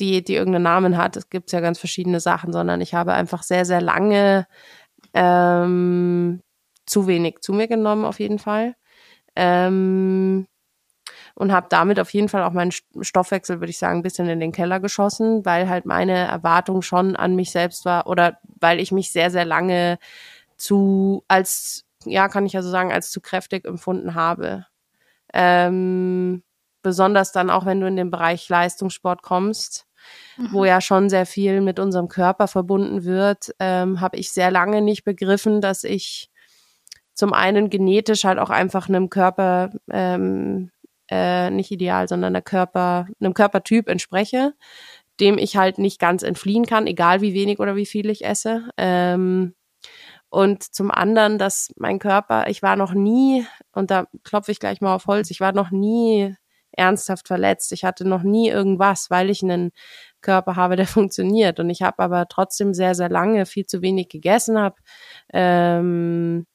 [0.00, 1.16] Diät, die irgendeinen Namen hat.
[1.16, 4.46] Es gibt ja ganz verschiedene Sachen, sondern ich habe einfach sehr, sehr lange
[5.14, 6.40] ähm,
[6.88, 8.74] zu wenig zu mir genommen, auf jeden Fall.
[9.36, 10.46] Ähm,
[11.34, 14.40] und habe damit auf jeden Fall auch meinen Stoffwechsel, würde ich sagen, ein bisschen in
[14.40, 18.90] den Keller geschossen, weil halt meine Erwartung schon an mich selbst war oder weil ich
[18.90, 19.98] mich sehr, sehr lange
[20.56, 24.66] zu, als, ja, kann ich also sagen, als zu kräftig empfunden habe.
[25.32, 26.42] Ähm,
[26.82, 29.86] besonders dann auch, wenn du in den Bereich Leistungssport kommst,
[30.36, 30.48] mhm.
[30.52, 34.82] wo ja schon sehr viel mit unserem Körper verbunden wird, ähm, habe ich sehr lange
[34.82, 36.30] nicht begriffen, dass ich
[37.18, 40.70] zum einen genetisch halt auch einfach einem Körper ähm,
[41.10, 44.54] äh, nicht ideal, sondern einer Körper, einem Körpertyp entspreche,
[45.18, 48.70] dem ich halt nicht ganz entfliehen kann, egal wie wenig oder wie viel ich esse.
[48.76, 49.56] Ähm,
[50.28, 54.80] und zum anderen, dass mein Körper, ich war noch nie, und da klopfe ich gleich
[54.80, 56.36] mal auf Holz, ich war noch nie
[56.70, 57.72] ernsthaft verletzt.
[57.72, 59.72] Ich hatte noch nie irgendwas, weil ich einen
[60.20, 61.58] Körper habe, der funktioniert.
[61.58, 64.76] Und ich habe aber trotzdem sehr, sehr lange viel zu wenig gegessen habe.
[65.32, 66.46] Ähm,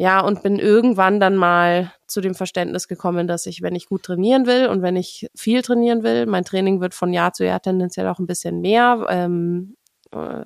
[0.00, 4.04] ja, und bin irgendwann dann mal zu dem Verständnis gekommen, dass ich, wenn ich gut
[4.04, 7.60] trainieren will und wenn ich viel trainieren will, mein Training wird von Jahr zu Jahr
[7.60, 9.04] tendenziell auch ein bisschen mehr.
[9.10, 9.74] Ähm,
[10.12, 10.44] äh,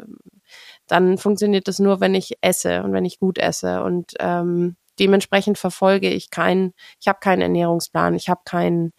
[0.86, 3.82] dann funktioniert das nur, wenn ich esse und wenn ich gut esse.
[3.82, 8.94] Und ähm, dementsprechend verfolge ich keinen, ich habe keinen Ernährungsplan, ich habe keinen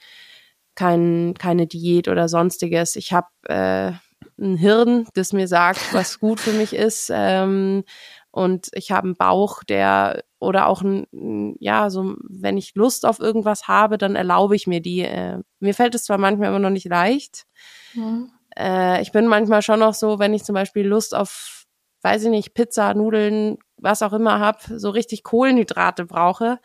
[0.75, 2.95] kein, keine Diät oder sonstiges.
[2.95, 3.93] Ich habe äh,
[4.39, 7.09] ein Hirn, das mir sagt, was gut für mich ist.
[7.11, 7.85] Ähm,
[8.33, 13.19] und ich habe einen Bauch, der oder auch ein, ja, so wenn ich Lust auf
[13.19, 15.01] irgendwas habe, dann erlaube ich mir die.
[15.01, 17.45] Äh, mir fällt es zwar manchmal immer noch nicht leicht.
[17.93, 18.31] Mhm.
[18.57, 21.65] Äh, ich bin manchmal schon noch so, wenn ich zum Beispiel Lust auf,
[22.01, 26.57] weiß ich nicht, Pizza, Nudeln, was auch immer habe, so richtig Kohlenhydrate brauche,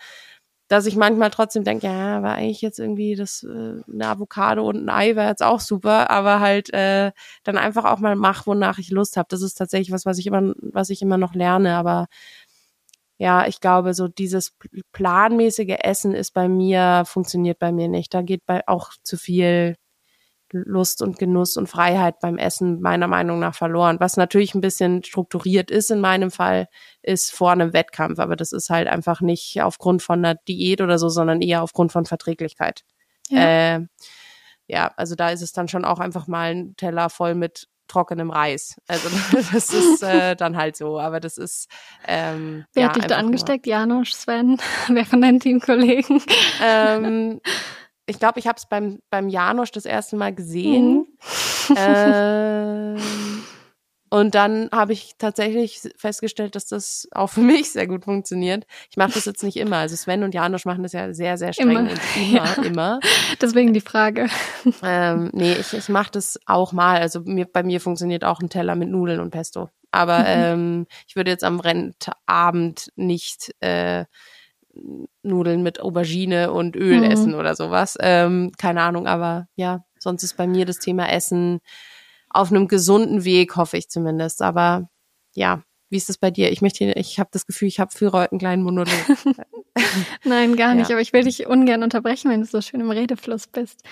[0.68, 4.76] dass ich manchmal trotzdem denke, ja, war eigentlich jetzt irgendwie das äh, eine Avocado und
[4.76, 7.12] ein Ei wäre jetzt auch super, aber halt äh,
[7.42, 9.28] dann einfach auch mal mach, wonach ich Lust habe.
[9.30, 11.76] Das ist tatsächlich was, was ich immer, was ich immer noch lerne.
[11.76, 12.06] Aber
[13.18, 14.56] ja, ich glaube, so dieses
[14.92, 18.14] planmäßige Essen ist bei mir funktioniert bei mir nicht.
[18.14, 19.76] Da geht bei auch zu viel
[20.52, 24.00] Lust und Genuss und Freiheit beim Essen meiner Meinung nach verloren.
[24.00, 26.68] Was natürlich ein bisschen strukturiert ist in meinem Fall,
[27.02, 28.18] ist vor einem Wettkampf.
[28.18, 31.92] Aber das ist halt einfach nicht aufgrund von einer Diät oder so, sondern eher aufgrund
[31.92, 32.84] von Verträglichkeit.
[33.28, 33.80] Ja, äh,
[34.66, 38.30] ja also da ist es dann schon auch einfach mal ein Teller voll mit trockenem
[38.30, 38.80] Reis.
[38.86, 39.08] Also
[39.52, 41.68] das ist äh, dann halt so, aber das ist
[42.06, 43.66] ähm, Wer ja, hat dich da angesteckt?
[43.66, 44.58] Janusz, Sven?
[44.88, 46.22] Wer von deinen Teamkollegen?
[46.62, 47.40] Ähm,
[48.08, 51.06] ich glaube, ich habe es beim, beim Janosch das erste Mal gesehen.
[51.68, 51.76] Mhm.
[51.76, 52.96] ähm,
[54.10, 58.66] und dann habe ich tatsächlich festgestellt, dass das auch für mich sehr gut funktioniert.
[58.90, 59.76] Ich mache das jetzt nicht immer.
[59.76, 61.80] Also Sven und Janosch machen das ja sehr, sehr streng immer.
[61.80, 62.62] und immer, ja.
[62.62, 63.00] immer.
[63.40, 64.28] Deswegen die Frage.
[64.82, 67.00] Ähm, nee, ich, ich mache das auch mal.
[67.00, 69.68] Also mir, bei mir funktioniert auch ein Teller mit Nudeln und Pesto.
[69.90, 70.24] Aber mhm.
[70.26, 74.04] ähm, ich würde jetzt am Rennabend nicht äh,
[75.22, 77.04] Nudeln mit Aubergine und Öl mhm.
[77.04, 77.96] essen oder sowas.
[78.00, 81.60] Ähm, keine Ahnung, aber ja, sonst ist bei mir das Thema Essen
[82.30, 84.42] auf einem gesunden Weg, hoffe ich zumindest.
[84.42, 84.88] Aber
[85.34, 86.52] ja, wie ist das bei dir?
[86.52, 88.92] Ich möchte, ich habe das Gefühl, ich habe für heute einen kleinen Monolog.
[90.24, 90.90] Nein, gar nicht.
[90.90, 90.96] Ja.
[90.96, 93.82] Aber ich will dich ungern unterbrechen, wenn du so schön im Redefluss bist.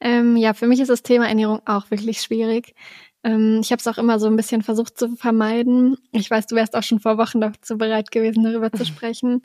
[0.00, 2.74] Ähm, ja, für mich ist das Thema Ernährung auch wirklich schwierig.
[3.24, 5.96] Ähm, ich habe es auch immer so ein bisschen versucht zu vermeiden.
[6.12, 9.42] Ich weiß, du wärst auch schon vor Wochen dazu bereit gewesen, darüber zu sprechen.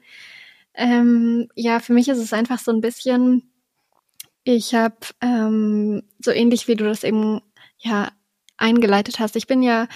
[0.76, 3.52] Ähm, ja, für mich ist es einfach so ein bisschen,
[4.44, 7.42] ich habe ähm, so ähnlich wie du das eben
[7.78, 8.12] ja
[8.58, 9.36] eingeleitet hast.
[9.36, 9.88] Ich bin ja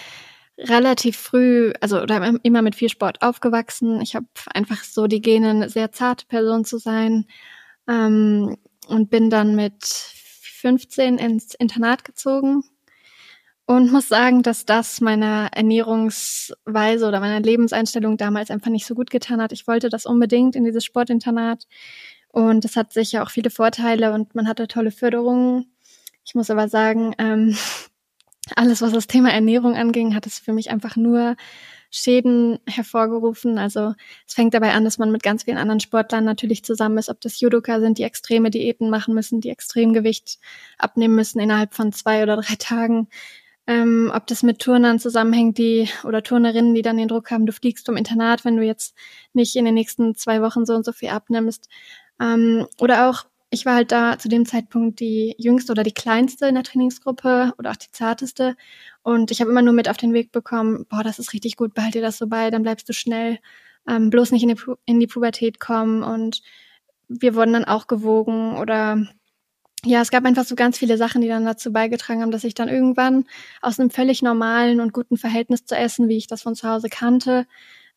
[0.58, 4.02] relativ früh, also oder immer mit viel Sport aufgewachsen.
[4.02, 7.26] Ich habe einfach so die Gene, eine sehr zarte Person zu sein
[7.88, 8.58] ähm,
[8.88, 12.64] und bin dann mit 15 ins Internat gezogen
[13.68, 19.10] und muss sagen, dass das meiner Ernährungsweise oder meiner Lebenseinstellung damals einfach nicht so gut
[19.10, 19.52] getan hat.
[19.52, 21.68] Ich wollte das unbedingt in dieses Sportinternat
[22.30, 25.74] und das hat sicher auch viele Vorteile und man hatte tolle Förderungen.
[26.24, 27.58] Ich muss aber sagen, ähm,
[28.56, 31.36] alles, was das Thema Ernährung anging, hat es für mich einfach nur
[31.92, 33.58] Schäden hervorgerufen.
[33.58, 33.96] Also
[34.26, 37.20] es fängt dabei an, dass man mit ganz vielen anderen Sportlern natürlich zusammen ist, ob
[37.20, 40.40] das Judoka sind, die extreme Diäten machen müssen, die Extremgewicht
[40.78, 43.10] abnehmen müssen innerhalb von zwei oder drei Tagen
[43.68, 47.52] ähm, ob das mit Turnern zusammenhängt, die oder Turnerinnen, die dann den Druck haben, du
[47.52, 48.96] fliegst vom Internat, wenn du jetzt
[49.34, 51.70] nicht in den nächsten zwei Wochen so und so viel abnimmst.
[52.22, 56.48] Ähm, oder auch, ich war halt da zu dem Zeitpunkt die jüngste oder die kleinste
[56.48, 58.56] in der Trainingsgruppe oder auch die zarteste.
[59.04, 61.74] Und ich habe immer nur mit auf den Weg bekommen, boah, das ist richtig gut,
[61.74, 63.40] behalte dir das so bei, dann bleibst du schnell,
[63.88, 66.04] ähm, bloß nicht in die, in die Pubertät kommen.
[66.04, 66.42] Und
[67.10, 69.08] wir wurden dann auch gewogen oder
[69.88, 72.54] ja, es gab einfach so ganz viele Sachen, die dann dazu beigetragen haben, dass ich
[72.54, 73.26] dann irgendwann
[73.62, 76.90] aus einem völlig normalen und guten Verhältnis zu essen, wie ich das von zu Hause
[76.90, 77.48] kannte,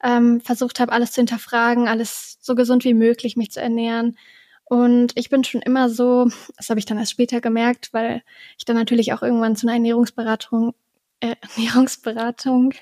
[0.03, 4.17] ähm, versucht habe, alles zu hinterfragen, alles so gesund wie möglich mich zu ernähren.
[4.65, 8.23] Und ich bin schon immer so, das habe ich dann erst später gemerkt, weil
[8.57, 10.75] ich dann natürlich auch irgendwann zu einer Ernährungsberatung
[11.21, 12.75] äh, Ernährungsberatung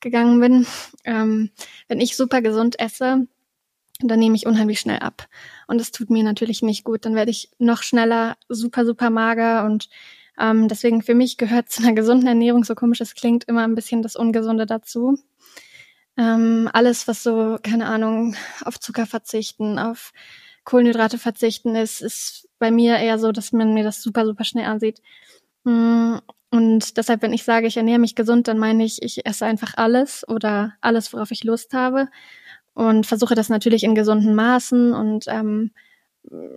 [0.00, 0.66] gegangen bin.
[1.04, 1.50] Ähm,
[1.86, 3.26] wenn ich super gesund esse,
[4.00, 5.28] dann nehme ich unheimlich schnell ab.
[5.66, 7.04] Und das tut mir natürlich nicht gut.
[7.04, 9.64] Dann werde ich noch schneller super, super mager.
[9.64, 9.88] Und
[10.38, 13.74] ähm, deswegen für mich gehört zu einer gesunden Ernährung, so komisch es klingt, immer ein
[13.74, 15.18] bisschen das Ungesunde dazu.
[16.16, 20.12] Ähm, alles, was so, keine Ahnung, auf Zucker verzichten, auf
[20.64, 24.66] Kohlenhydrate verzichten ist, ist bei mir eher so, dass man mir das super, super schnell
[24.66, 25.00] ansieht.
[25.64, 26.16] Mm,
[26.50, 29.74] und deshalb, wenn ich sage, ich ernähre mich gesund, dann meine ich, ich esse einfach
[29.76, 32.08] alles oder alles, worauf ich Lust habe
[32.78, 35.72] und versuche das natürlich in gesunden Maßen und ähm,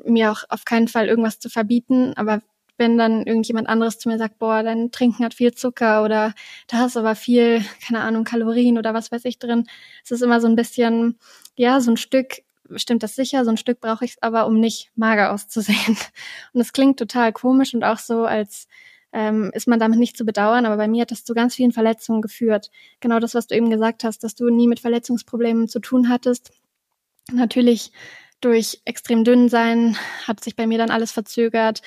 [0.06, 2.14] mir auch auf keinen Fall irgendwas zu verbieten.
[2.16, 2.42] Aber
[2.78, 6.36] wenn dann irgendjemand anderes zu mir sagt, boah, dein Trinken hat viel Zucker oder
[6.68, 9.66] da hast aber viel, keine Ahnung, Kalorien oder was weiß ich drin,
[10.04, 11.18] es ist immer so ein bisschen,
[11.58, 12.44] ja, so ein Stück,
[12.76, 15.98] stimmt das sicher, so ein Stück brauche ich es aber, um nicht mager auszusehen.
[16.54, 18.68] Und es klingt total komisch und auch so, als
[19.14, 21.72] ähm, ist man damit nicht zu bedauern, aber bei mir hat das zu ganz vielen
[21.72, 22.72] Verletzungen geführt.
[23.00, 26.52] Genau das, was du eben gesagt hast, dass du nie mit Verletzungsproblemen zu tun hattest.
[27.32, 27.92] Natürlich
[28.40, 29.96] durch extrem dünn sein
[30.28, 31.82] hat sich bei mir dann alles verzögert.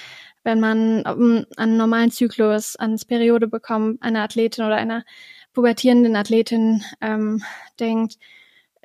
[0.44, 5.04] Wenn man um, einen normalen Zyklus, ans Periode bekommt, einer Athletin oder einer
[5.52, 7.42] pubertierenden Athletin ähm,
[7.80, 8.18] denkt,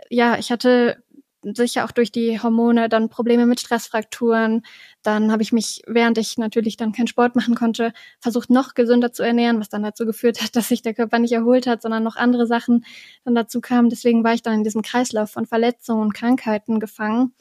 [0.10, 1.04] ja, ich hatte
[1.44, 4.64] sicher auch durch die Hormone dann Probleme mit Stressfrakturen.
[5.04, 9.14] Dann habe ich mich, während ich natürlich dann keinen Sport machen konnte, versucht noch gesünder
[9.14, 12.04] zu ernähren, was dann dazu geführt hat, dass sich der Körper nicht erholt hat, sondern
[12.04, 12.86] noch andere Sachen
[13.24, 13.90] dann dazu kamen.
[13.90, 17.34] Deswegen war ich dann in diesem Kreislauf von Verletzungen und Krankheiten gefangen.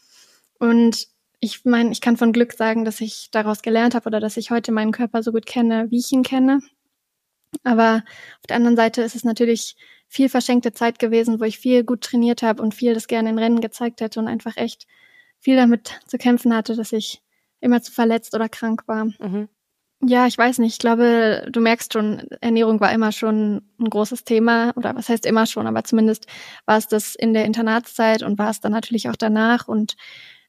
[0.59, 1.09] Und
[1.41, 4.51] ich meine, ich kann von Glück sagen, dass ich daraus gelernt habe oder dass ich
[4.51, 6.61] heute meinen Körper so gut kenne, wie ich ihn kenne.
[7.65, 8.03] Aber
[8.41, 9.77] auf der anderen Seite ist es natürlich
[10.09, 13.39] viel verschenkte Zeit gewesen, wo ich viel gut trainiert habe und viel das gerne in
[13.39, 14.87] Rennen gezeigt hätte und einfach echt
[15.39, 17.23] viel damit zu kämpfen hatte, dass ich
[17.61, 19.05] immer zu verletzt oder krank war.
[19.05, 19.49] Mhm.
[20.01, 20.75] Ja, ich weiß nicht.
[20.75, 25.27] Ich glaube, du merkst schon, Ernährung war immer schon ein großes Thema oder was heißt
[25.27, 26.27] immer schon, aber zumindest
[26.67, 29.97] war es das in der Internatszeit und war es dann natürlich auch danach und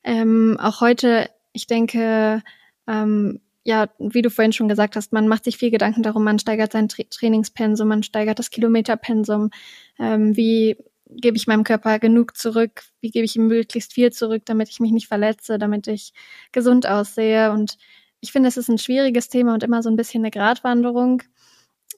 [0.04, 1.30] ähm, auch heute.
[1.52, 2.44] Ich denke,
[2.88, 6.40] ähm, ja, wie du vorhin schon gesagt hast, man macht sich viel Gedanken darum, man
[6.40, 9.52] steigert sein Tra Trainingspensum, man steigert das Kilometerpensum,
[10.00, 10.76] ähm, wie
[11.08, 14.80] gebe ich meinem Körper genug zurück, wie gebe ich ihm möglichst viel zurück, damit ich
[14.80, 16.14] mich nicht verletze, damit ich
[16.52, 17.52] gesund aussehe.
[17.52, 17.78] Und
[18.22, 21.22] ich finde, es ist ein schwieriges Thema und immer so ein bisschen eine Gratwanderung.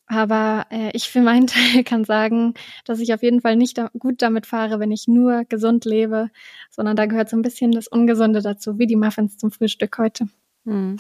[0.08, 2.54] Aber äh, ich für meinen Teil kann sagen,
[2.84, 6.32] dass ich auf jeden Fall nicht da gut damit fahre, wenn ich nur gesund lebe,
[6.70, 10.28] sondern da gehört so ein bisschen das Ungesunde dazu, wie die Muffins zum Frühstück heute.
[10.66, 10.98] Hm.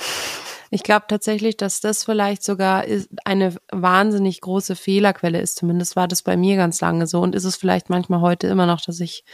[0.73, 2.85] Ich glaube tatsächlich, dass das vielleicht sogar
[3.25, 5.57] eine wahnsinnig große Fehlerquelle ist.
[5.57, 7.19] Zumindest war das bei mir ganz lange so.
[7.19, 9.25] Und ist es vielleicht manchmal heute immer noch, dass ich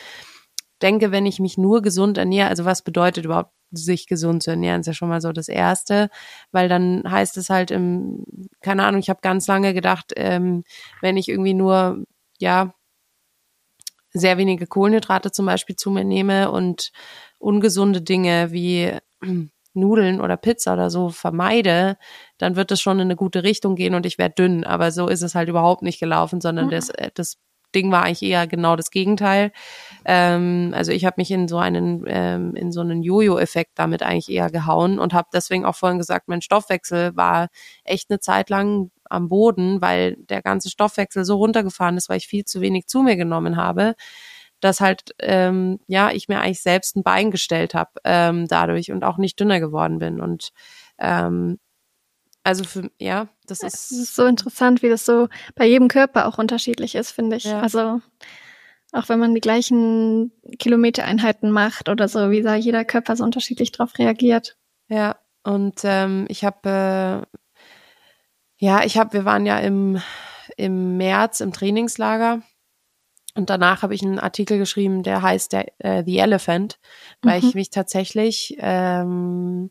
[0.82, 4.82] denke, wenn ich mich nur gesund ernähre, also was bedeutet überhaupt sich gesund zu ernähren,
[4.82, 6.10] ist ja schon mal so das Erste,
[6.52, 8.24] weil dann heißt es halt im,
[8.62, 10.64] keine Ahnung, ich habe ganz lange gedacht, ähm,
[11.02, 12.04] wenn ich irgendwie nur,
[12.40, 12.74] ja,
[14.12, 16.92] sehr wenige Kohlenhydrate zum Beispiel zu mir nehme und
[17.40, 18.98] ungesunde Dinge wie
[19.78, 21.98] Nudeln oder Pizza oder so vermeide,
[22.38, 24.64] dann wird es schon in eine gute Richtung gehen und ich werde dünn.
[24.64, 26.72] Aber so ist es halt überhaupt nicht gelaufen, sondern mhm.
[26.72, 27.38] das, äh, das
[27.76, 29.52] Ding war eigentlich eher genau das Gegenteil.
[30.06, 34.30] Ähm, also ich habe mich in so einen ähm, in so einen Jojo-Effekt damit eigentlich
[34.30, 37.50] eher gehauen und habe deswegen auch vorhin gesagt, mein Stoffwechsel war
[37.84, 42.28] echt eine Zeit lang am Boden, weil der ganze Stoffwechsel so runtergefahren ist, weil ich
[42.28, 43.96] viel zu wenig zu mir genommen habe
[44.60, 49.04] dass halt ähm, ja ich mir eigentlich selbst ein Bein gestellt habe ähm, dadurch und
[49.04, 50.20] auch nicht dünner geworden bin.
[50.20, 50.50] Und
[50.98, 51.60] ähm,
[52.44, 56.28] also für ja das ist, es ist so interessant wie das so bei jedem Körper
[56.28, 57.44] auch unterschiedlich ist finde ich.
[57.44, 57.62] Ja.
[57.62, 58.02] also
[58.94, 63.72] auch wenn man die gleichen Kilometereinheiten macht oder so wie da jeder Körper so unterschiedlich
[63.72, 64.58] drauf reagiert.
[64.88, 67.38] Ja und ähm, ich habe äh,
[68.58, 70.02] ja ich habe wir waren ja im
[70.56, 72.42] im März im Trainingslager
[73.38, 76.80] und danach habe ich einen Artikel geschrieben, der heißt der, äh, The Elephant,
[77.22, 77.48] weil mhm.
[77.48, 79.70] ich mich tatsächlich ähm,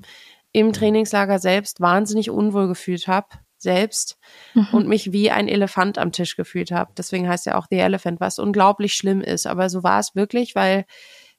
[0.52, 4.18] im Trainingslager selbst wahnsinnig unwohl gefühlt habe, selbst
[4.54, 4.68] mhm.
[4.72, 6.92] und mich wie ein Elefant am Tisch gefühlt habe.
[6.96, 9.46] Deswegen heißt er auch The Elephant, was unglaublich schlimm ist.
[9.46, 10.84] Aber so war es wirklich, weil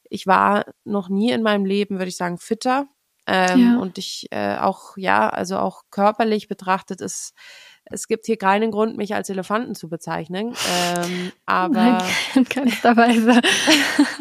[0.10, 2.88] ich war noch nie in meinem Leben, würde ich sagen, fitter.
[3.26, 3.80] Ähm, ja.
[3.80, 7.34] Und ich äh, auch, ja, also auch körperlich betrachtet ist
[7.90, 10.54] es gibt hier keinen Grund, mich als Elefanten zu bezeichnen.
[10.98, 11.74] Ähm, aber
[12.36, 12.46] Nein,
[12.84, 13.42] Weise.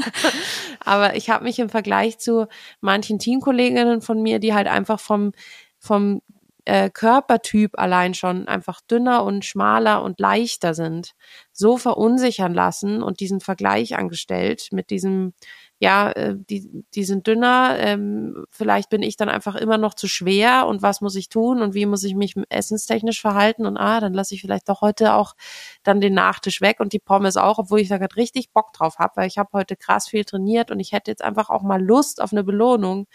[0.81, 2.47] aber ich habe mich im Vergleich zu
[2.81, 5.33] manchen Teamkolleginnen von mir, die halt einfach vom
[5.79, 6.23] vom
[6.67, 11.13] äh, Körpertyp allein schon einfach dünner und schmaler und leichter sind,
[11.53, 15.33] so verunsichern lassen und diesen Vergleich angestellt mit diesem
[15.79, 20.09] ja, äh, die, die sind dünner, ähm, vielleicht bin ich dann einfach immer noch zu
[20.09, 24.01] schwer und was muss ich tun und wie muss ich mich essenstechnisch verhalten und ah,
[24.01, 25.35] dann lasse ich vielleicht doch heute auch
[25.83, 28.99] dann den Nachtisch weg und die Pommes auch, obwohl ich da gerade richtig Bock drauf
[28.99, 31.83] habe, weil ich habe heute krass viel trainiert und ich hätte jetzt einfach auch mal
[31.83, 33.07] Lust auf eine Belohnung.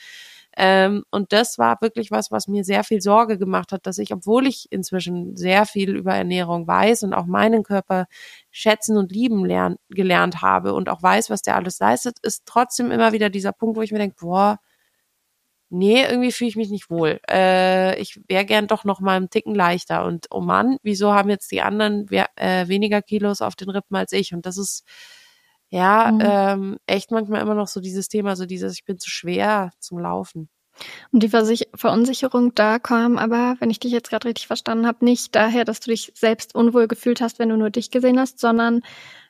[0.57, 4.13] Ähm, und das war wirklich was, was mir sehr viel Sorge gemacht hat, dass ich,
[4.13, 8.05] obwohl ich inzwischen sehr viel über Ernährung weiß und auch meinen Körper
[8.51, 12.91] schätzen und lieben lern gelernt habe und auch weiß, was der alles leistet, ist trotzdem
[12.91, 14.59] immer wieder dieser Punkt, wo ich mir denke, boah,
[15.71, 17.19] nee, irgendwie fühle ich mich nicht wohl.
[17.29, 20.05] Äh, ich wäre gern doch noch mal einen Ticken leichter.
[20.05, 24.11] Und oh Mann, wieso haben jetzt die anderen äh, weniger Kilos auf den Rippen als
[24.11, 24.33] ich?
[24.33, 24.83] Und das ist
[25.71, 26.19] ja, mhm.
[26.21, 29.99] ähm, echt manchmal immer noch so dieses Thema, so dieses, ich bin zu schwer zum
[29.99, 30.49] Laufen.
[31.11, 35.05] Und die Versich Verunsicherung da kam aber, wenn ich dich jetzt gerade richtig verstanden habe,
[35.05, 38.39] nicht daher, dass du dich selbst unwohl gefühlt hast, wenn du nur dich gesehen hast,
[38.39, 38.81] sondern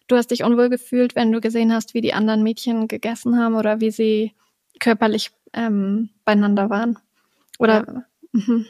[0.07, 3.55] du hast dich unwohl gefühlt, wenn du gesehen hast, wie die anderen Mädchen gegessen haben
[3.55, 4.33] oder wie sie
[4.79, 6.97] körperlich ähm, beieinander waren.
[7.59, 8.03] Oder ja.
[8.31, 8.65] Mhm.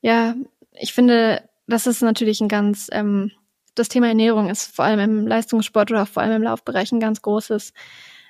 [0.00, 0.34] ja,
[0.72, 3.32] ich finde, das ist natürlich ein ganz ähm,
[3.74, 7.22] das Thema Ernährung ist vor allem im Leistungssport oder vor allem im Laufbereich ein ganz
[7.22, 7.72] großes.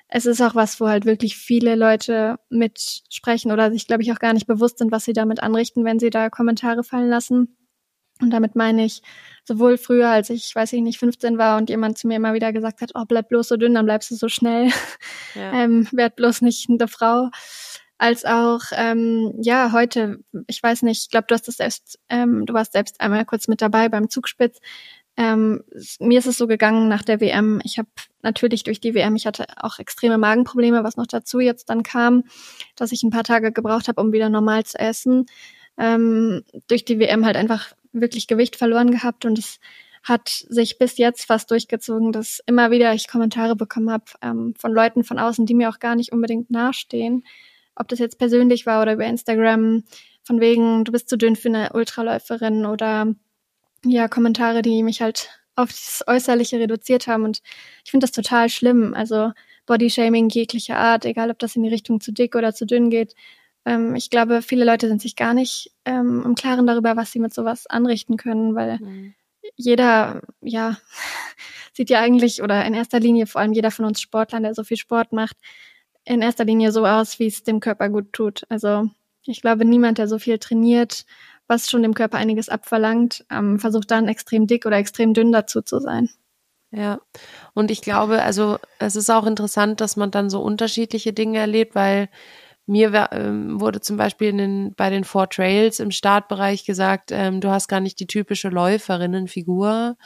[0.07, 4.19] es ist auch was, wo halt wirklich viele Leute mitsprechen oder sich, glaube ich, auch
[4.19, 7.57] gar nicht bewusst sind, was sie damit anrichten, wenn sie da Kommentare fallen lassen.
[8.21, 9.01] Und damit meine ich,
[9.43, 12.53] sowohl früher, als ich, weiß ich nicht, 15 war und jemand zu mir immer wieder
[12.53, 14.71] gesagt hat, oh, bleib bloß so dünn, dann bleibst du so schnell.
[15.33, 15.51] Ja.
[15.63, 17.29] ähm, werd bloß nicht eine Frau.
[17.97, 22.45] Als auch, ähm, ja, heute, ich weiß nicht, ich glaube, du hast das selbst, ähm,
[22.45, 24.59] du warst selbst einmal kurz mit dabei beim Zugspitz.
[25.17, 25.63] Ähm,
[25.99, 27.61] mir ist es so gegangen nach der WM.
[27.63, 27.87] Ich habe
[28.21, 32.23] natürlich durch die WM, ich hatte auch extreme Magenprobleme, was noch dazu jetzt dann kam,
[32.75, 35.25] dass ich ein paar Tage gebraucht habe, um wieder normal zu essen.
[35.77, 39.59] Ähm, durch die WM halt einfach wirklich Gewicht verloren gehabt und es
[40.03, 44.71] hat sich bis jetzt fast durchgezogen, dass immer wieder ich Kommentare bekommen habe ähm, von
[44.71, 47.23] Leuten von außen, die mir auch gar nicht unbedingt nahestehen.
[47.75, 49.83] Ob das jetzt persönlich war oder über Instagram,
[50.23, 53.15] von wegen, du bist zu dünn für eine Ultraläuferin oder
[53.85, 57.23] ja, Kommentare, die mich halt auf das Äußerliche reduziert haben.
[57.23, 57.41] Und
[57.83, 58.93] ich finde das total schlimm.
[58.93, 59.31] Also
[59.65, 63.15] Bodyshaming jeglicher Art, egal ob das in die Richtung zu dick oder zu dünn geht.
[63.65, 67.19] Ähm, ich glaube, viele Leute sind sich gar nicht ähm, im Klaren darüber, was sie
[67.19, 69.13] mit sowas anrichten können, weil mhm.
[69.55, 70.77] jeder, ja,
[71.73, 74.63] sieht ja eigentlich, oder in erster Linie vor allem jeder von uns Sportlern, der so
[74.63, 75.37] viel Sport macht,
[76.05, 78.45] in erster Linie so aus, wie es dem Körper gut tut.
[78.49, 78.89] Also
[79.23, 81.05] ich glaube, niemand, der so viel trainiert
[81.47, 85.61] was schon dem Körper einiges abverlangt, ähm, versucht dann extrem dick oder extrem dünn dazu
[85.61, 86.09] zu sein.
[86.71, 86.99] Ja,
[87.53, 91.75] und ich glaube, also es ist auch interessant, dass man dann so unterschiedliche Dinge erlebt,
[91.75, 92.09] weil
[92.67, 97.49] mir ähm, wurde zum Beispiel den, bei den Four Trails im Startbereich gesagt, ähm, du
[97.49, 99.97] hast gar nicht die typische Läuferinnenfigur.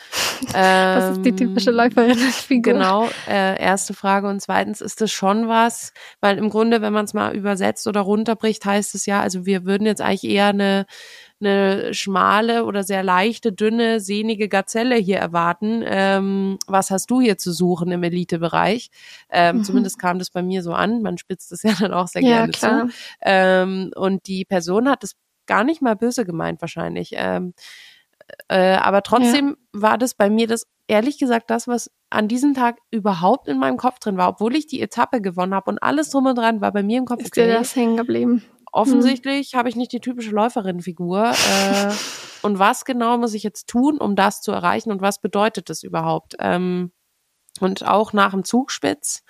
[0.53, 2.73] Ähm, was ist die typische ähm, Läuferinnenfigur?
[2.73, 4.29] Genau, äh, erste Frage.
[4.29, 7.99] Und zweitens ist es schon was, weil im Grunde, wenn man es mal übersetzt oder
[7.99, 10.85] runterbricht, heißt es ja, also wir würden jetzt eigentlich eher eine
[11.41, 15.83] eine schmale oder sehr leichte, dünne, sehnige Gazelle hier erwarten.
[15.85, 18.89] Ähm, was hast du hier zu suchen im Elitebereich?
[19.29, 19.63] Ähm, mhm.
[19.63, 21.01] Zumindest kam das bei mir so an.
[21.01, 22.87] Man spitzt es ja dann auch sehr ja, gerne klar.
[22.87, 22.93] zu.
[23.21, 25.15] Ähm, und die Person hat es
[25.45, 27.11] gar nicht mal böse gemeint wahrscheinlich.
[27.15, 27.53] Ähm,
[28.47, 29.81] äh, aber trotzdem ja.
[29.81, 33.77] war das bei mir das ehrlich gesagt das, was an diesem Tag überhaupt in meinem
[33.77, 36.71] Kopf drin war, obwohl ich die Etappe gewonnen habe und alles drum und dran war
[36.71, 37.21] bei mir im Kopf.
[37.21, 38.43] Ist dir das hängen geblieben?
[38.71, 39.59] Offensichtlich hm.
[39.59, 41.31] habe ich nicht die typische Läuferinnenfigur.
[41.31, 41.93] Äh,
[42.41, 45.83] und was genau muss ich jetzt tun, um das zu erreichen und was bedeutet das
[45.83, 46.35] überhaupt?
[46.39, 46.91] Ähm,
[47.59, 49.23] und auch nach dem Zugspitz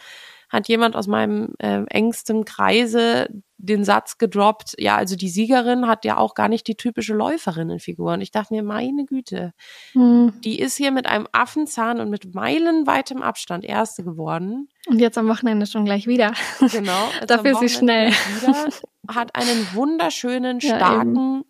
[0.50, 3.28] hat jemand aus meinem äh, engsten Kreise
[3.58, 8.14] den Satz gedroppt, ja, also die Siegerin hat ja auch gar nicht die typische Läuferinnenfigur.
[8.14, 9.54] Und ich dachte mir, meine Güte,
[9.92, 10.34] hm.
[10.44, 14.70] die ist hier mit einem Affenzahn und mit meilenweitem Abstand Erste geworden.
[14.88, 16.34] Und jetzt am Wochenende schon gleich wieder.
[16.72, 17.10] Genau.
[17.28, 18.10] Dafür ist sie schnell.
[18.10, 18.70] Wieder,
[19.08, 21.44] hat einen wunderschönen, starken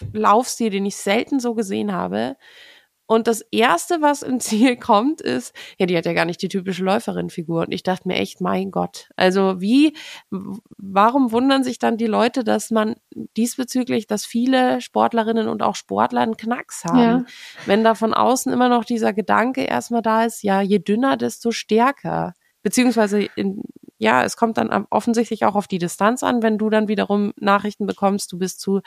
[0.00, 2.36] ja, Laufstil, den ich selten so gesehen habe.
[3.06, 6.48] Und das erste, was im Ziel kommt, ist, ja, die hat ja gar nicht die
[6.48, 7.62] typische Läuferin-Figur.
[7.62, 9.10] Und ich dachte mir echt, mein Gott.
[9.16, 9.94] Also wie,
[10.30, 12.96] warum wundern sich dann die Leute, dass man
[13.36, 16.98] diesbezüglich, dass viele Sportlerinnen und auch Sportler einen Knacks haben?
[16.98, 17.24] Ja.
[17.66, 21.50] Wenn da von außen immer noch dieser Gedanke erstmal da ist, ja, je dünner, desto
[21.50, 22.32] stärker.
[22.62, 23.62] Beziehungsweise in,
[24.02, 27.86] ja, es kommt dann offensichtlich auch auf die Distanz an, wenn du dann wiederum Nachrichten
[27.86, 28.80] bekommst, du bist zu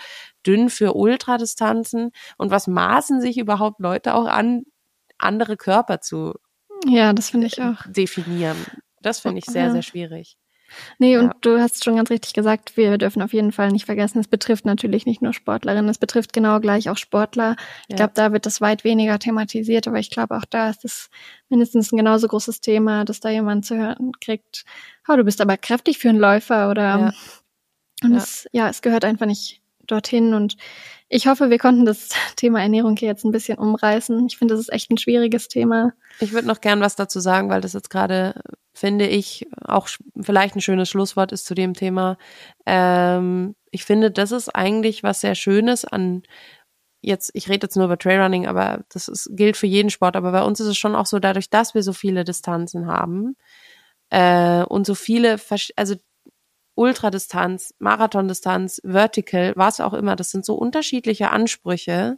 [0.45, 2.11] dünn für Ultradistanzen.
[2.38, 4.63] Und was maßen sich überhaupt Leute auch an,
[5.18, 6.34] andere Körper zu
[6.86, 7.82] ja, das finde ich auch.
[7.88, 8.57] definieren?
[9.01, 9.72] Das finde ich sehr, ja.
[9.72, 10.38] sehr schwierig.
[10.99, 11.36] Nee, und ja.
[11.41, 14.66] du hast schon ganz richtig gesagt, wir dürfen auf jeden Fall nicht vergessen, es betrifft
[14.66, 17.55] natürlich nicht nur Sportlerinnen, es betrifft genau gleich auch Sportler.
[17.88, 17.95] Ich ja.
[17.97, 21.09] glaube, da wird das weit weniger thematisiert, aber ich glaube, auch da ist es
[21.49, 24.66] mindestens ein genauso großes Thema, dass da jemand zu hören kriegt,
[25.07, 27.13] oh, du bist aber kräftig für einen Läufer oder ja.
[28.03, 28.18] und ja.
[28.18, 30.57] es, ja, es gehört einfach nicht dorthin und
[31.09, 34.26] ich hoffe, wir konnten das Thema Ernährung hier jetzt ein bisschen umreißen.
[34.28, 35.93] Ich finde, das ist echt ein schwieriges Thema.
[36.20, 38.41] Ich würde noch gern was dazu sagen, weil das jetzt gerade,
[38.76, 39.88] finde ich, auch
[40.21, 42.17] vielleicht ein schönes Schlusswort ist zu dem Thema.
[42.65, 46.23] Ähm, ich finde, das ist eigentlich was sehr Schönes an
[47.05, 50.32] jetzt, ich rede jetzt nur über Trailrunning, aber das ist, gilt für jeden Sport, aber
[50.32, 53.36] bei uns ist es schon auch so, dadurch, dass wir so viele Distanzen haben
[54.09, 55.38] äh, und so viele,
[55.76, 55.95] also
[56.76, 62.17] Ultradistanz, Marathondistanz, Vertical, was auch immer, das sind so unterschiedliche Ansprüche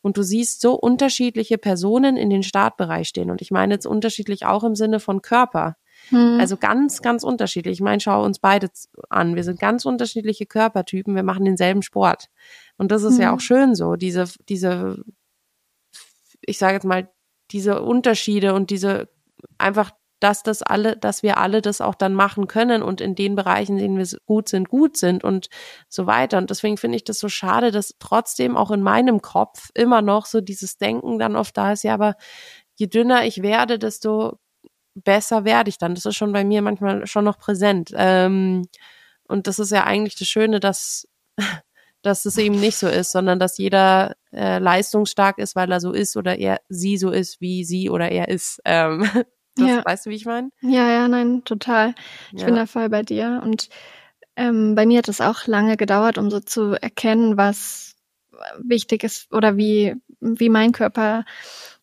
[0.00, 4.46] und du siehst so unterschiedliche Personen in den Startbereich stehen und ich meine jetzt unterschiedlich
[4.46, 5.76] auch im Sinne von Körper.
[6.10, 6.38] Hm.
[6.40, 7.74] Also ganz, ganz unterschiedlich.
[7.74, 8.70] Ich meine, schau uns beide
[9.10, 9.36] an.
[9.36, 11.14] Wir sind ganz unterschiedliche Körpertypen.
[11.14, 12.28] Wir machen denselben Sport.
[12.76, 13.22] Und das ist hm.
[13.22, 15.02] ja auch schön so, diese, diese,
[16.40, 17.10] ich sage jetzt mal,
[17.50, 19.08] diese Unterschiede und diese
[19.56, 23.36] einfach dass das alle, dass wir alle das auch dann machen können und in den
[23.36, 25.48] Bereichen, in denen wir gut sind, gut sind und
[25.88, 26.38] so weiter.
[26.38, 30.26] Und deswegen finde ich das so schade, dass trotzdem auch in meinem Kopf immer noch
[30.26, 32.16] so dieses Denken dann oft da ist, ja, aber
[32.74, 34.38] je dünner ich werde, desto
[35.04, 35.94] besser werde ich dann.
[35.94, 37.92] Das ist schon bei mir manchmal schon noch präsent.
[37.94, 38.68] Ähm,
[39.24, 41.06] und das ist ja eigentlich das Schöne, dass,
[42.02, 45.92] dass es eben nicht so ist, sondern dass jeder äh, leistungsstark ist, weil er so
[45.92, 48.60] ist oder er sie so ist, wie sie oder er ist.
[48.64, 49.02] Ähm,
[49.56, 49.84] das, Ja.
[49.84, 50.50] Weißt du, wie ich meine?
[50.62, 51.94] Ja, ja, nein, total.
[52.32, 52.46] Ich Ja.
[52.46, 53.40] bin da voll bei dir.
[53.44, 53.68] Und
[54.36, 57.96] ähm, bei mir hat es auch lange gedauert, um so zu erkennen, was
[58.60, 61.24] wichtig ist oder wie, wie mein Körper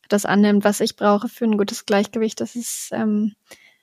[0.10, 2.40] das annimmt, was ich brauche für ein gutes Gleichgewicht.
[2.42, 3.34] Das ist, ähm,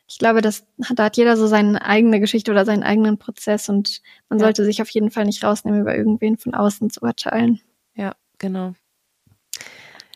[0.09, 4.01] ich glaube, das, da hat jeder so seine eigene Geschichte oder seinen eigenen Prozess und
[4.29, 4.47] man Ja.
[4.47, 7.61] sollte sich auf jeden Fall nicht rausnehmen, über irgendwen von außen zu urteilen.
[7.95, 8.75] Ja, genau.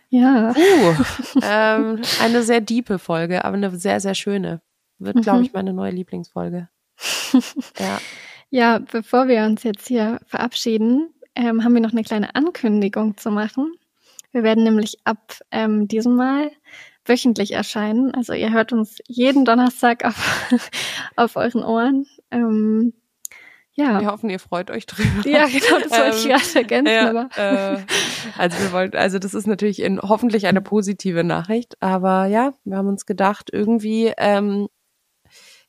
[0.09, 0.51] Ja.
[0.51, 0.95] Uh,
[1.43, 4.61] ähm, eine sehr diepe Folge, aber eine sehr, sehr schöne.
[4.99, 5.45] Wird, glaube Mhm.
[5.45, 6.69] ich, meine neue Lieblingsfolge.
[7.79, 7.99] Ja.
[8.49, 13.31] Ja, bevor wir uns jetzt hier verabschieden, ähm, haben wir noch eine kleine Ankündigung zu
[13.33, 13.75] machen.
[14.33, 16.51] Wir werden nämlich ab ähm, diesem Mal
[17.05, 18.15] wöchentlich erscheinen.
[18.15, 20.51] Also ihr hört uns jeden Donnerstag auf,
[21.17, 22.07] auf euren Ohren.
[22.31, 22.93] Ähm,
[23.77, 24.01] ja.
[24.01, 25.29] Wir hoffen, ihr freut euch drüber.
[25.29, 27.85] ja, genau, das wollte ich Ähm, gerade ergänzen, Ja, aber äh,
[28.39, 32.79] also wir wollten, also das ist natürlich in, hoffentlich eine positive Nachricht, aber ja, wir
[32.79, 34.69] haben uns gedacht, irgendwie, ähm,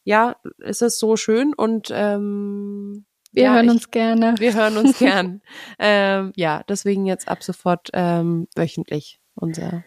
[0.06, 3.06] ja, ist es so schön und ähm,
[3.38, 4.34] wir ja, hören ich, uns gerne.
[4.40, 5.42] wir hören uns gern.
[5.78, 9.84] ähm, ja, deswegen jetzt ab sofort ähm, wöchentlich unser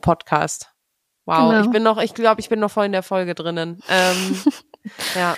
[0.00, 0.70] Podcast.
[1.26, 1.64] Wow, Genau.
[1.64, 3.80] ich bin noch, ich glaube, ich bin noch voll in der Folge drinnen.
[3.88, 4.36] Ähm,
[5.16, 5.36] ja,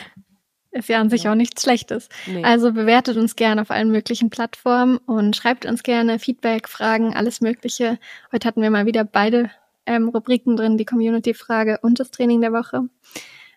[0.73, 2.11] Ist ja an sich auch nichts Schlechtes.
[2.27, 2.45] nee.
[2.45, 7.41] Also bewertet uns gerne auf allen möglichen Plattformen und schreibt uns gerne Feedback, Fragen, alles
[7.41, 7.99] Mögliche.
[8.31, 9.51] Heute hatten wir mal wieder beide
[9.87, 12.83] ähm, Rubriken drin, die Community-Frage und das Training der Woche.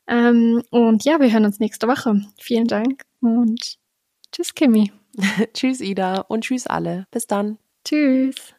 [0.07, 2.22] Ähm, und ja, wir hören uns nächste Woche.
[2.39, 3.78] Vielen Dank und
[4.32, 4.91] tschüss, Kimi.
[5.53, 7.07] tschüss, Ida und tschüss alle.
[7.11, 7.57] Bis dann.
[7.86, 8.53] Tschüss.